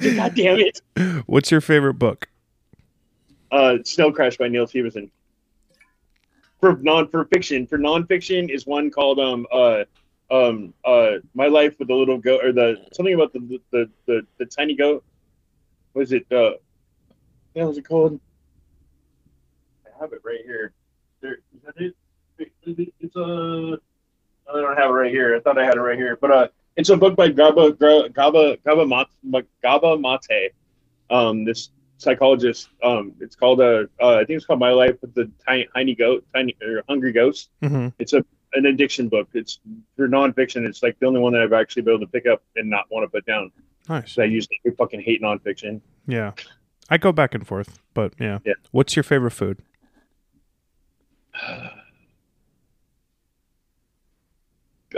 [0.16, 0.80] God damn it!
[1.26, 2.28] What's your favorite book?
[3.50, 5.10] Uh, Snow Crash by Neil Stephenson.
[6.60, 9.84] For non for fiction, for nonfiction is one called um uh
[10.30, 14.26] um uh My Life with the Little Goat or the something about the the the,
[14.38, 15.04] the tiny goat.
[15.92, 16.26] What is it?
[16.30, 16.58] Uh, the
[17.58, 18.20] hell is it called?
[19.86, 20.72] I have it right here.
[21.20, 21.94] There, is that it?
[22.38, 23.78] It- It's a.
[24.50, 25.36] I don't have it right here.
[25.36, 28.08] I thought I had it right here, but uh, it's a book by Gaba Gaba
[28.64, 30.50] Gabor Maté, Gabor Maté.
[31.10, 32.68] Um, this psychologist.
[32.82, 33.88] Um, it's called a.
[34.00, 37.12] Uh, I think it's called My Life with the Tiny, tiny Goat, Tiny or Hungry
[37.12, 37.50] Ghost.
[37.62, 37.88] Mm-hmm.
[37.98, 39.28] It's a an addiction book.
[39.34, 39.60] It's
[39.96, 40.66] for nonfiction.
[40.66, 42.86] It's like the only one that I've actually been able to pick up and not
[42.90, 43.50] want to put down.
[43.88, 44.12] Nice.
[44.12, 45.80] So I usually fucking hate nonfiction.
[46.06, 46.32] Yeah.
[46.90, 48.38] I go back and forth, but yeah.
[48.44, 48.54] Yeah.
[48.70, 49.62] What's your favorite food?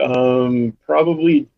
[0.01, 1.49] Um, probably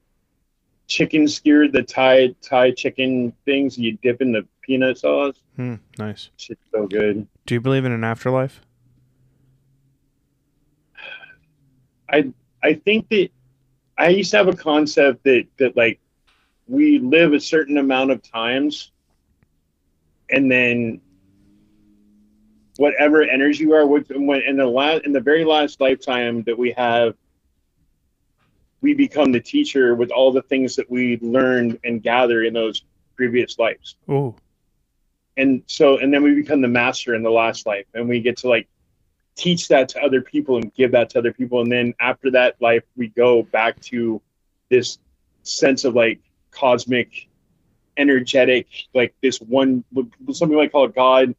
[0.87, 5.37] chicken skewered, the Thai Thai chicken things you dip in the peanut sauce.
[5.57, 6.31] Hmm, nice.
[6.39, 7.27] Shit's so good.
[7.45, 8.63] Do you believe in an afterlife?
[12.09, 13.29] I I think that
[13.99, 16.01] I used to have a concept that that like
[16.69, 18.92] we live a certain amount of times
[20.33, 21.01] and then
[22.79, 26.59] whatever energy you are with when in the last in the very last lifetime that
[26.59, 27.15] we have
[28.81, 32.83] we become the teacher with all the things that we learned and gather in those
[33.15, 33.97] previous lives.
[34.09, 34.35] Oh,
[35.37, 38.39] and so and then we become the master in the last life and we get
[38.39, 38.69] to like
[39.37, 41.61] teach that to other people and give that to other people.
[41.61, 44.21] And then after that life we go back to
[44.69, 44.99] this
[45.43, 46.21] sense of like
[46.51, 47.29] cosmic
[47.97, 49.85] energetic like this one
[50.33, 51.35] something might call it god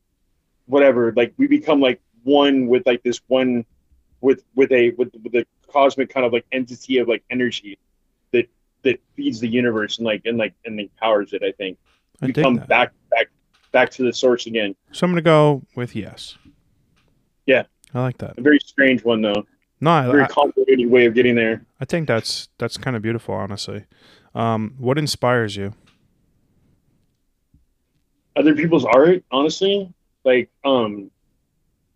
[0.66, 3.66] whatever like we become like one with like this one
[4.22, 7.78] with with a with, with a cosmic kind of like entity of like energy
[8.32, 8.47] that
[8.84, 11.78] that feeds the universe and like and like and empowers it i think
[12.22, 12.68] I we come that.
[12.68, 13.28] back back
[13.72, 16.38] back to the source again So I'm gonna go with yes.
[17.47, 17.64] Yeah.
[17.93, 18.38] I like that.
[18.38, 19.45] a very strange one though
[19.82, 23.01] No, I, very I, complicated way of getting there I think that's that's kind of
[23.01, 23.86] beautiful, honestly.
[24.36, 25.74] Um, what inspires you?
[28.36, 29.91] Other people's art honestly
[30.23, 31.09] like um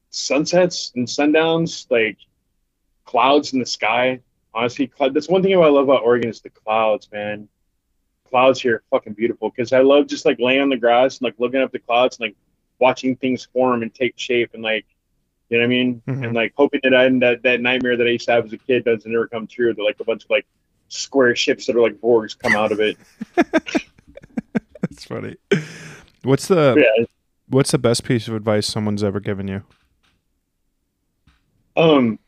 [0.10, 2.18] sunsets and sundowns like
[3.06, 4.20] clouds in the sky
[4.54, 7.48] honestly cloud, that's one thing i love about oregon is the clouds man
[8.30, 11.26] clouds here are fucking beautiful because i love just like laying on the grass and
[11.26, 12.36] like looking up the clouds and like
[12.80, 14.86] watching things form and take shape and like
[15.50, 16.26] you know what i mean Mhm.
[16.26, 18.58] and like hoping that I, that that nightmare that i used to have as a
[18.58, 20.46] kid doesn't ever come true that like a bunch of like
[20.90, 22.98] square ships that are like borgs come out of it
[24.82, 25.36] That's funny.
[26.24, 27.06] What's the yeah
[27.50, 29.64] what's the best piece of advice someone's ever given you?
[31.76, 32.20] Um,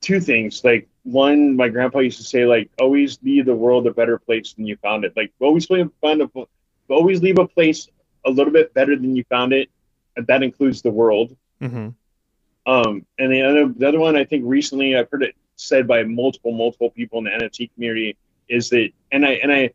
[0.00, 0.64] two things.
[0.64, 4.52] Like one, my grandpa used to say, like, always leave the world a better place
[4.52, 5.16] than you found it.
[5.16, 6.30] Like, always find a,
[6.88, 7.88] always leave a place
[8.24, 9.70] a little bit better than you found it,
[10.16, 11.36] and that includes the world.
[11.60, 11.88] Mm-hmm.
[12.66, 16.02] Um, and the other, the other one, I think recently I've heard it said by
[16.04, 18.16] multiple, multiple people in the NFT community
[18.48, 19.70] is that, and I, and I,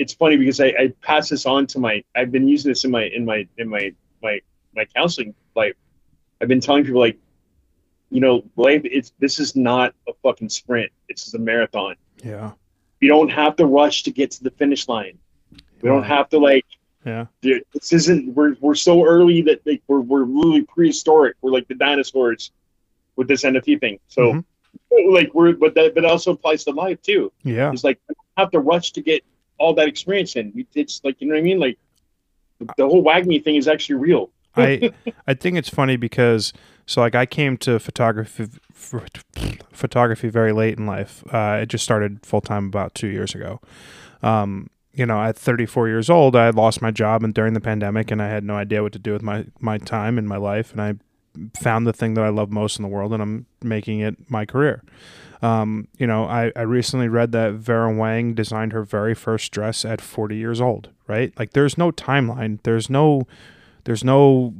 [0.00, 2.90] it's funny because I, I pass this on to my, I've been using this in
[2.90, 3.92] my, in my, in my,
[4.22, 4.40] my,
[4.74, 5.74] my counseling life.
[6.40, 7.18] I've been telling people like,
[8.10, 10.90] you know, life, it's, this is not a fucking sprint.
[11.08, 11.94] This is a marathon.
[12.24, 12.52] Yeah.
[13.00, 15.18] You don't have to rush to get to the finish line.
[15.80, 16.66] We don't have to like,
[17.06, 17.26] Yeah.
[17.40, 21.36] dude, this isn't we're we're so early that like we're we're really prehistoric.
[21.40, 22.50] We're like the dinosaurs
[23.16, 23.98] with this NFT thing.
[24.08, 24.44] So Mhm.
[25.10, 27.32] like we're but that but also applies to life too.
[27.42, 27.72] Yeah.
[27.72, 29.22] It's like we don't have to rush to get
[29.60, 30.66] all that experience in.
[30.74, 31.60] It's like you know what I mean?
[31.60, 31.78] Like
[32.76, 34.30] the whole WAGMI thing is actually real.
[34.56, 34.90] I
[35.28, 36.52] I think it's funny because
[36.86, 41.22] so like I came to photography photography very late in life.
[41.32, 43.60] Uh, I just started full time about two years ago.
[44.22, 47.60] Um, you know, at 34 years old, I had lost my job and during the
[47.60, 50.36] pandemic, and I had no idea what to do with my my time and my
[50.36, 50.72] life.
[50.72, 50.94] And I
[51.60, 54.44] found the thing that I love most in the world, and I'm making it my
[54.46, 54.82] career.
[55.42, 59.84] Um, you know, I, I recently read that Vera Wang designed her very first dress
[59.84, 61.32] at 40 years old, right?
[61.38, 62.58] Like there's no timeline.
[62.62, 63.26] There's no
[63.84, 64.54] there's no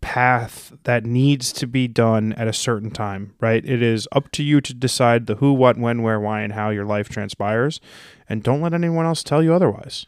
[0.00, 3.64] path that needs to be done at a certain time, right?
[3.64, 6.70] It is up to you to decide the who, what, when, where, why, and how
[6.70, 7.80] your life transpires,
[8.28, 10.06] and don't let anyone else tell you otherwise.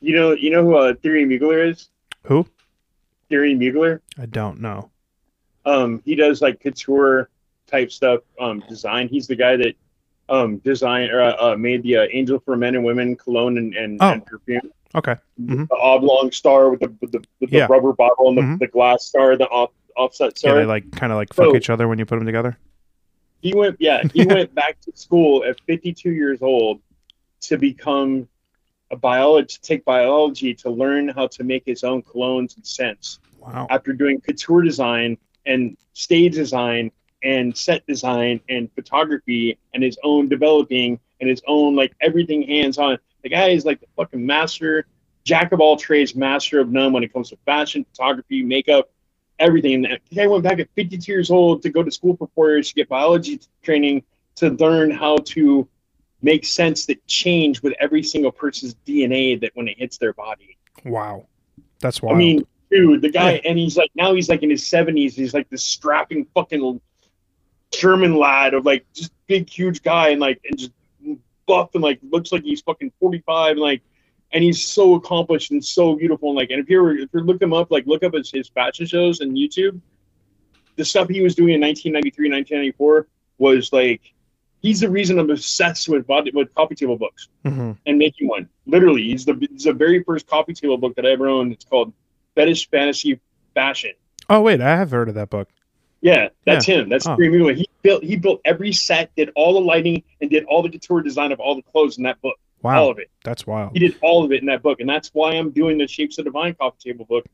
[0.00, 1.90] You know you know who uh, Thierry Mugler is?
[2.24, 2.46] Who?
[3.28, 4.00] Thierry Mugler.
[4.18, 4.90] I don't know.
[5.66, 7.28] Um, he does like couture
[7.70, 9.08] type stuff, um, design.
[9.08, 9.74] He's the guy that
[10.28, 13.74] um designed or uh, uh, made the uh, Angel for Men and Women cologne and
[13.74, 14.12] and, Oh.
[14.12, 14.70] and perfume.
[14.94, 15.16] Okay.
[15.40, 15.68] Mhm.
[15.68, 17.66] The oblong star with the with the, with the Yeah.
[17.70, 18.58] rubber bottle and the, Mhm.
[18.58, 20.54] the glass star, the off, offset star.
[20.54, 22.56] Yeah, they like kind of like fuck So- each other when you put them together.
[23.42, 26.78] he went yeah he went back to school at 52 years old
[27.40, 28.28] to become
[28.90, 33.18] a biologist to take biology to learn how to make his own colognes and scents
[33.38, 33.66] Wow.
[33.70, 35.16] after doing couture design
[35.46, 36.90] and stage design
[37.22, 42.78] and set design and photography and his own developing and his own like everything hands
[42.78, 44.86] on the guy is like the fucking master
[45.24, 48.90] jack of all trades master of none when it comes to fashion photography makeup
[49.38, 52.28] everything and the guy went back at 52 years old to go to school for
[52.34, 54.02] four years to get biology training
[54.36, 55.68] to learn how to
[56.22, 60.56] make scents that change with every single person's dna that when it hits their body
[60.84, 61.26] Wow.
[61.80, 62.14] That's wild.
[62.14, 63.40] I mean, dude, the guy, Yeah.
[63.50, 65.14] and he's like now he's like in his seventies.
[65.16, 66.80] He's like this strapping fucking
[67.72, 70.72] German lad of like just big, huge guy, and like and just
[71.46, 73.82] buff and like looks like he's fucking forty five, and like,
[74.32, 77.40] and he's so accomplished and so beautiful, and like, and if you're if you look
[77.40, 79.80] him up, like look up his, his fashion shows and YouTube,
[80.76, 83.06] the stuff he was doing in 1993, 1994
[83.38, 84.00] was like.
[84.62, 87.78] He's the reason I'm obsessed with body, with coffee table books Mhm.
[87.86, 88.46] and making one.
[88.66, 91.50] Literally, he's the he's the very first coffee table book that I ever owned.
[91.54, 91.94] It's called
[92.34, 93.18] Fetish Fantasy
[93.54, 93.92] Fashion.
[94.28, 95.48] Oh wait, I have heard of that book.
[96.02, 96.88] Yeah, that's him.
[96.88, 97.16] That's Oh.
[97.16, 97.54] Mule.
[97.54, 101.02] He built he built every set, did all the lighting, and did all the couture
[101.02, 102.36] design of all the clothes in that book.
[102.62, 103.10] Wow, all of it.
[103.24, 103.72] that's wild.
[103.72, 106.18] He did all of it in that book, and that's why I'm doing the Shapes
[106.18, 107.24] of Divine coffee table book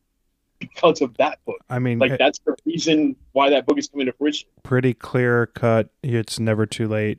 [0.59, 1.59] because of that book.
[1.69, 4.49] I mean, Like it- that's the reason why that book is coming to fruition.
[4.63, 5.91] pretty clear cut.
[6.03, 7.19] It's never too late.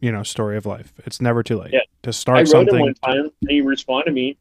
[0.00, 0.92] You know, story of life.
[1.06, 1.80] It's never too late Yeah.
[2.02, 2.74] to start I wrote something.
[2.74, 4.36] him one time, and he responded to me.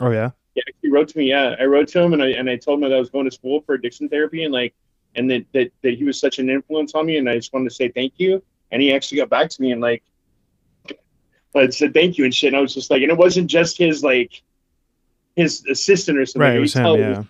[0.00, 1.30] oh yeah, Yeah, he wrote to me.
[1.30, 3.24] Yeah, I wrote to him, and I and I told him that I was going
[3.24, 4.74] to school for addiction therapy, and like,
[5.16, 7.68] and that that, that he was such an influence on me, and I just wanted
[7.68, 8.42] to say thank you.
[8.70, 10.02] And he actually got back to me and like,
[11.54, 12.48] I said thank you and shit.
[12.48, 14.42] And I was just like, and it wasn't just his like,
[15.36, 16.48] his assistant or something.
[16.48, 16.56] right.
[16.56, 16.96] It was him.
[16.96, 17.22] Yeah.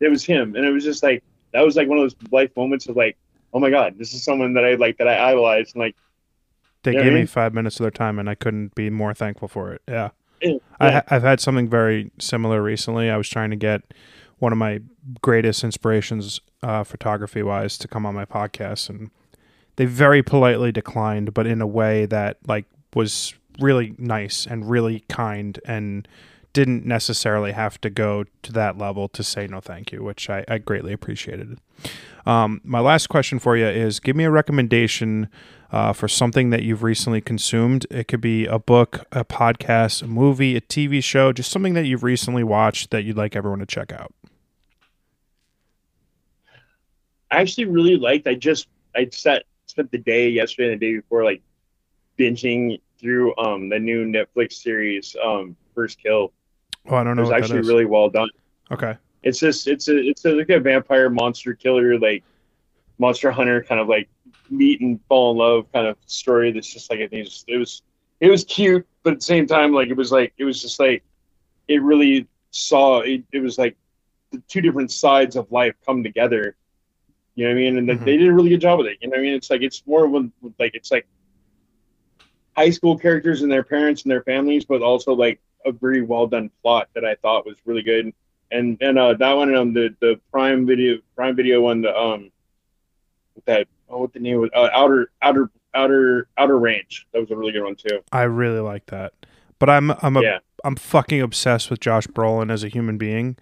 [0.00, 1.22] it was him, and it was just like
[1.52, 3.16] that was like one of those life moments of like,
[3.52, 5.96] oh my god, this is someone that I like that I idolize, and like,
[6.82, 9.72] They gave me five minutes of their time, and I couldn't be more thankful for
[9.72, 9.82] it.
[9.88, 10.10] Yeah.
[10.42, 13.08] yeah, I, I've had something very similar recently.
[13.10, 13.82] I was trying to get
[14.44, 14.80] one of my
[15.22, 19.10] greatest inspirations, uh, photography wise, to come on my podcast, and
[19.76, 25.00] they very politely declined, but in a way that like was really nice and really
[25.08, 26.06] kind, and
[26.52, 30.44] didn't necessarily have to go to that level to say no thank you, which I,
[30.46, 31.58] I greatly appreciated.
[32.26, 35.30] Um, my last question for you is: Give me a recommendation
[35.72, 37.86] uh, for something that you've recently consumed.
[37.90, 41.86] It could be a book, a podcast, a movie, a TV show, just something that
[41.86, 44.12] you've recently watched that you'd like everyone to check out.
[47.30, 48.26] I actually really liked.
[48.26, 51.42] I just I set spent the day yesterday and the day before like
[52.18, 56.32] binging through um the new Netflix series um First Kill.
[56.88, 57.22] Oh, I don't know.
[57.22, 58.30] It was actually really well done.
[58.70, 58.96] okay.
[59.22, 62.22] It's just it's a it's a, like a vampire monster killer like
[62.98, 64.08] monster hunter kind of like
[64.50, 66.52] meet and fall in love kind of story.
[66.52, 67.82] That's just like I think it's, it was
[68.20, 70.78] it was cute, but at the same time like it was like it was just
[70.78, 71.02] like
[71.68, 73.76] it really saw it, it was like
[74.30, 76.56] the two different sides of life come together.
[77.34, 77.78] You know what I mean?
[77.78, 78.04] And Mhm.
[78.04, 78.98] they did a really good job with it.
[79.00, 79.34] You know what I mean?
[79.34, 81.06] It's like it's more when like it's like
[82.56, 86.26] high school characters and their parents and their families, but also like a very well
[86.26, 88.12] done plot that I thought was really good.
[88.50, 92.30] And and uh, that one um the the Prime Video Prime Video one the um
[93.46, 97.36] that oh what the name was uh, outer outer outer outer range that was a
[97.36, 98.00] really good one too.
[98.12, 99.12] I really like that.
[99.58, 100.38] But I'm I'm a Yeah.
[100.64, 103.36] am fucking obsessed with Josh Brolin as a human being.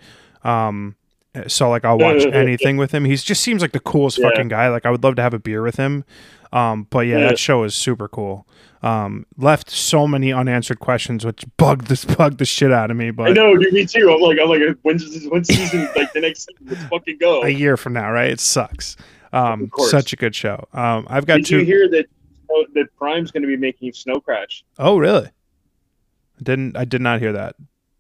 [0.45, 0.97] Um
[1.47, 3.05] so like I'll watch anything with him.
[3.05, 4.29] He just seems like the coolest Yeah.
[4.31, 4.69] fucking guy.
[4.69, 6.05] Like I would love to have a beer with him.
[6.53, 7.29] Um but yeah, Yeah.
[7.29, 8.47] that show is super cool.
[8.83, 13.11] Um left so many unanswered questions which bugged this bugged the shit out of me,
[13.11, 14.13] But I know, dude, me too.
[14.13, 16.67] I'm like I'm like when's this, when's season like the next season?
[16.67, 17.43] Let's fucking go.
[17.43, 18.31] a year from now, right?
[18.31, 18.97] It sucks.
[19.33, 20.67] Um such a good show.
[20.75, 22.07] Um I've got Did two you hear that
[22.51, 24.63] oh, that Prime's going to be making Snow Crash?
[24.79, 25.25] Oh, really?
[25.27, 27.57] I didn't I did not hear that.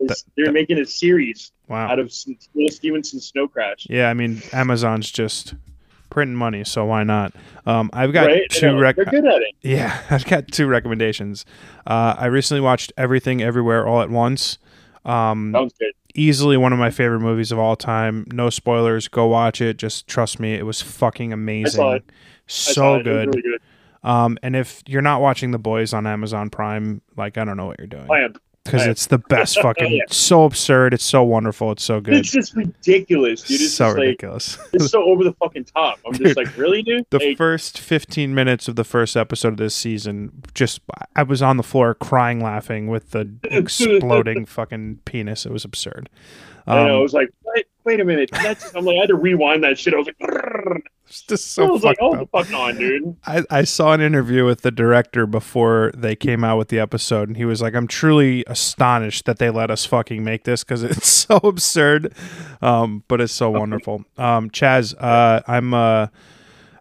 [0.08, 1.88] That- They're that- making a series Wow.
[1.90, 2.12] out of
[2.54, 3.86] Neil Stephenson's Snow Crash.
[3.88, 5.54] Yeah, I mean Amazon's just
[6.10, 7.32] printing money, so why not?
[7.64, 8.42] Um, I've got right?
[8.50, 9.54] two rec- They're good at it.
[9.62, 11.46] Yeah, I've got two recommendations.
[11.86, 14.58] Uh, I recently watched Everything Everywhere All at Once.
[15.06, 15.92] Um, Sounds good.
[16.14, 18.26] easily one of my favorite movies of all time.
[18.32, 19.08] No spoilers.
[19.08, 19.78] Go watch it.
[19.78, 21.82] Just trust me, it was fucking amazing.
[21.82, 22.04] it.
[22.06, 22.12] I
[22.46, 23.06] saw So it.
[23.06, 23.26] It was good.
[23.34, 23.60] really good.
[24.08, 27.66] Um, and if you're not watching The Boys on Amazon Prime, like I don't know
[27.66, 28.34] what you're doing I am.
[28.64, 29.92] Because it's the best fucking.
[29.92, 30.02] Yeah.
[30.08, 30.94] So absurd.
[30.94, 31.72] It's so wonderful.
[31.72, 32.14] It's so good.
[32.14, 33.60] It's just ridiculous, dude.
[33.60, 34.58] It's so just like ridiculous.
[34.72, 35.98] it's so over the fucking top.
[36.06, 37.06] I'm Dude, just like, really, dude?
[37.10, 40.80] the Like, first 15 minutes of the first episode of this season just
[41.16, 46.08] i was on the floor crying laughing with the exploding fucking penis it was absurd
[46.66, 46.80] I know.
[46.80, 48.30] I um, was like, wait, wait a minute.
[48.32, 49.94] That's, I'm like, I had to rewind that shit.
[49.94, 50.84] I was like.
[51.06, 52.30] It's just I so was like, oh, up.
[52.30, 53.16] fuck on, dude.
[53.26, 57.28] I, I saw an interview with the director before they came out with the episode
[57.28, 60.82] and he was like i'm truly astonished that they let us fucking make this because
[60.82, 62.14] it's so absurd
[62.60, 66.06] um, but it's so wonderful um, Chazz uh, i'm uh,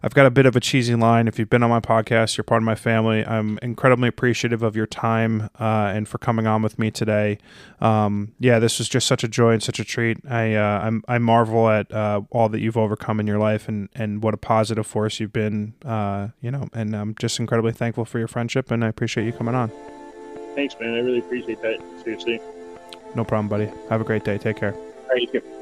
[0.04, 1.28] I've got a bit of a cheesy line.
[1.28, 3.24] If you've been on my podcast, you're part of my family.
[3.24, 7.38] I'm incredibly appreciative of your time uh, and for coming on with me today.
[7.80, 10.18] Um, yeah, this was just such a joy and such a treat.
[10.28, 13.88] I uh, I'm, I marvel at uh, all that you've overcome in your life and,
[13.94, 15.74] and what a positive force you've been.
[15.84, 19.32] Uh, you know, and I'm just incredibly thankful for your friendship and I appreciate you
[19.32, 19.70] coming on.
[20.56, 20.94] Thanks, man.
[20.94, 21.80] I really appreciate that.
[22.02, 22.40] Seriously.
[23.14, 23.70] No problem, buddy.
[23.88, 24.36] Have a great day.
[24.36, 24.74] Take care.
[24.74, 25.61] All right, you too.